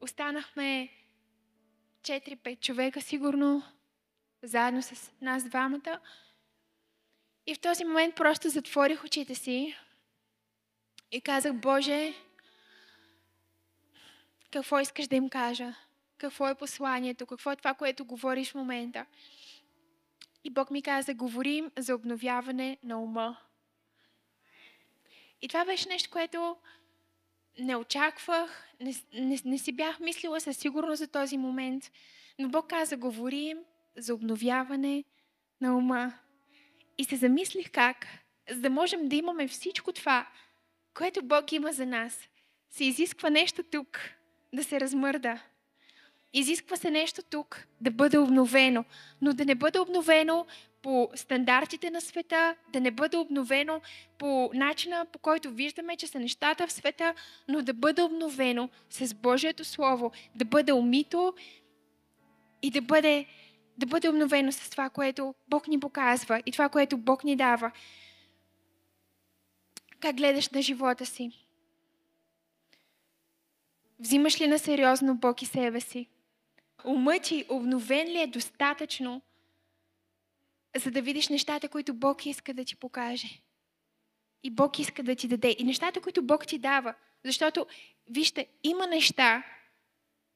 [0.00, 0.88] Останахме
[2.02, 3.62] 4-5 човека сигурно,
[4.42, 6.00] заедно с нас двамата.
[7.46, 9.76] И в този момент просто затворих очите си
[11.12, 12.14] и казах, Боже,
[14.50, 15.74] какво искаш да им кажа?
[16.18, 17.26] Какво е посланието?
[17.26, 19.06] Какво е това, което говориш в момента?
[20.44, 23.36] И Бог ми каза, говорим за обновяване на ума.
[25.42, 26.56] И това беше нещо, което
[27.58, 31.90] не очаквах, не, не, не си бях мислила със сигурност за този момент,
[32.38, 33.58] но Бог каза, говорим
[33.96, 35.04] за обновяване
[35.60, 36.12] на ума.
[36.98, 38.06] И се замислих как,
[38.50, 40.28] за да можем да имаме всичко това,
[40.94, 42.28] което Бог има за нас,
[42.70, 44.00] се изисква нещо тук
[44.54, 45.42] да се размърда.
[46.34, 48.84] Изисква се нещо тук да бъде обновено,
[49.20, 50.46] но да не бъде обновено
[50.82, 53.80] по стандартите на света, да не бъде обновено
[54.18, 57.14] по начина, по който виждаме, че са нещата в света,
[57.48, 61.34] но да бъде обновено с Божието Слово, да бъде умито
[62.62, 63.26] и да бъде,
[63.78, 67.72] да бъде обновено с това, което Бог ни показва и това, което Бог ни дава.
[70.00, 71.30] Как гледаш на живота си?
[73.98, 76.08] Взимаш ли на сериозно Бог и себе си?
[76.84, 79.22] Умът ти обновен ли е достатъчно,
[80.76, 83.28] за да видиш нещата, които Бог иска да ти покаже?
[84.42, 85.56] И Бог иска да ти даде.
[85.58, 86.94] И нещата, които Бог ти дава.
[87.24, 87.66] Защото,
[88.10, 89.42] вижте, има неща.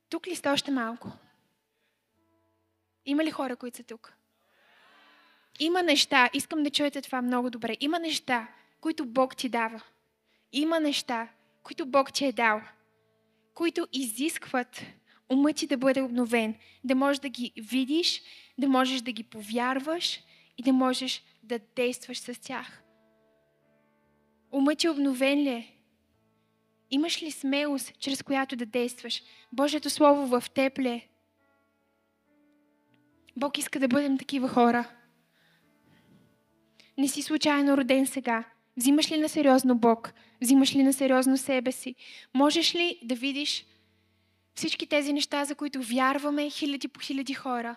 [0.09, 1.13] Тук ли сте още малко?
[3.07, 4.13] Има ли хора, които са тук?
[5.61, 7.77] Има неща, искам да чуете това много добре.
[7.81, 8.49] Има неща,
[8.81, 9.83] които Бог ти дава.
[10.53, 11.29] Има неща,
[11.63, 12.63] които Бог ти е дал,
[13.55, 14.83] които изискват
[15.29, 16.55] умът ти да бъде обновен,
[16.85, 18.23] да можеш да ги видиш,
[18.59, 20.21] да можеш да ги повярваш
[20.59, 22.83] и да можеш да действаш с тях.
[24.53, 25.73] Умът ти обновен ли е?
[26.91, 29.23] Имаш ли смелост, чрез която да действаш?
[29.53, 31.09] Божието Слово в теб ли е?
[33.37, 34.89] Бог иска да бъдем такива хора.
[36.99, 38.45] Не си случайно роден сега.
[38.77, 40.13] Взимаш ли на сериозно Бог?
[40.43, 41.95] Взимаш ли на сериозно себе си?
[42.35, 43.67] Можеш ли да видиш
[44.55, 47.77] всички тези неща, за които вярваме хиляди по хиляди хора?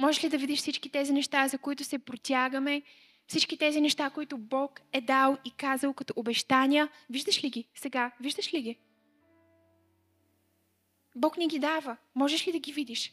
[0.00, 2.82] Можеш ли да видиш всички тези неща, за които се протягаме?
[3.26, 6.88] Всички тези неща, които Бог е дал и казал като обещания?
[7.10, 8.12] Виждаш ли ги сега?
[8.20, 8.78] Виждаш ли ги?
[11.16, 11.96] Бог ни ги дава.
[12.14, 13.12] Можеш ли да ги видиш?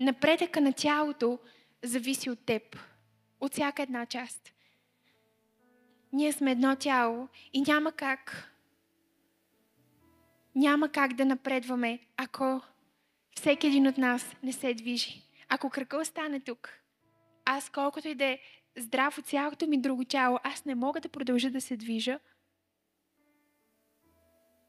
[0.00, 1.38] Напредъка на тялото
[1.84, 2.62] зависи от теб.
[3.40, 4.52] От всяка една част.
[6.12, 8.48] Ние сме едно тяло и няма как
[10.58, 12.60] няма как да напредваме, ако
[13.36, 15.22] всеки един от нас не се движи.
[15.48, 16.70] Ако кръка остане тук,
[17.44, 18.38] аз колкото и да е
[18.76, 22.18] здрав от цялото ми друго тяло, аз не мога да продължа да се движа.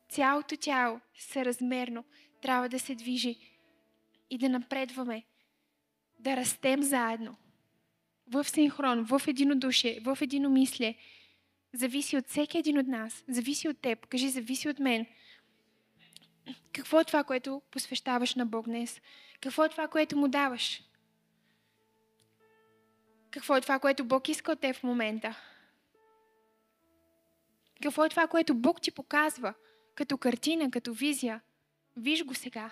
[0.09, 2.03] Цялото тяло съразмерно
[2.41, 3.48] трябва да се движи
[4.29, 5.23] и да напредваме,
[6.19, 7.35] да растем заедно,
[8.27, 10.97] в синхрон, в единодушие, в единомислие.
[11.73, 14.07] Зависи от всеки един от нас, зависи от теб.
[14.07, 15.05] Кажи, зависи от мен–
[16.73, 19.01] какво е това, което посвещаваш на Бог днес?
[19.41, 20.83] Какво е това, което му даваш?
[23.31, 25.35] Какво е това, което Бог иска от теб в момента?
[27.83, 29.53] Какво е това, което Бог ти показва
[29.95, 31.41] като картина, като визия?
[31.97, 32.71] Виж го сега.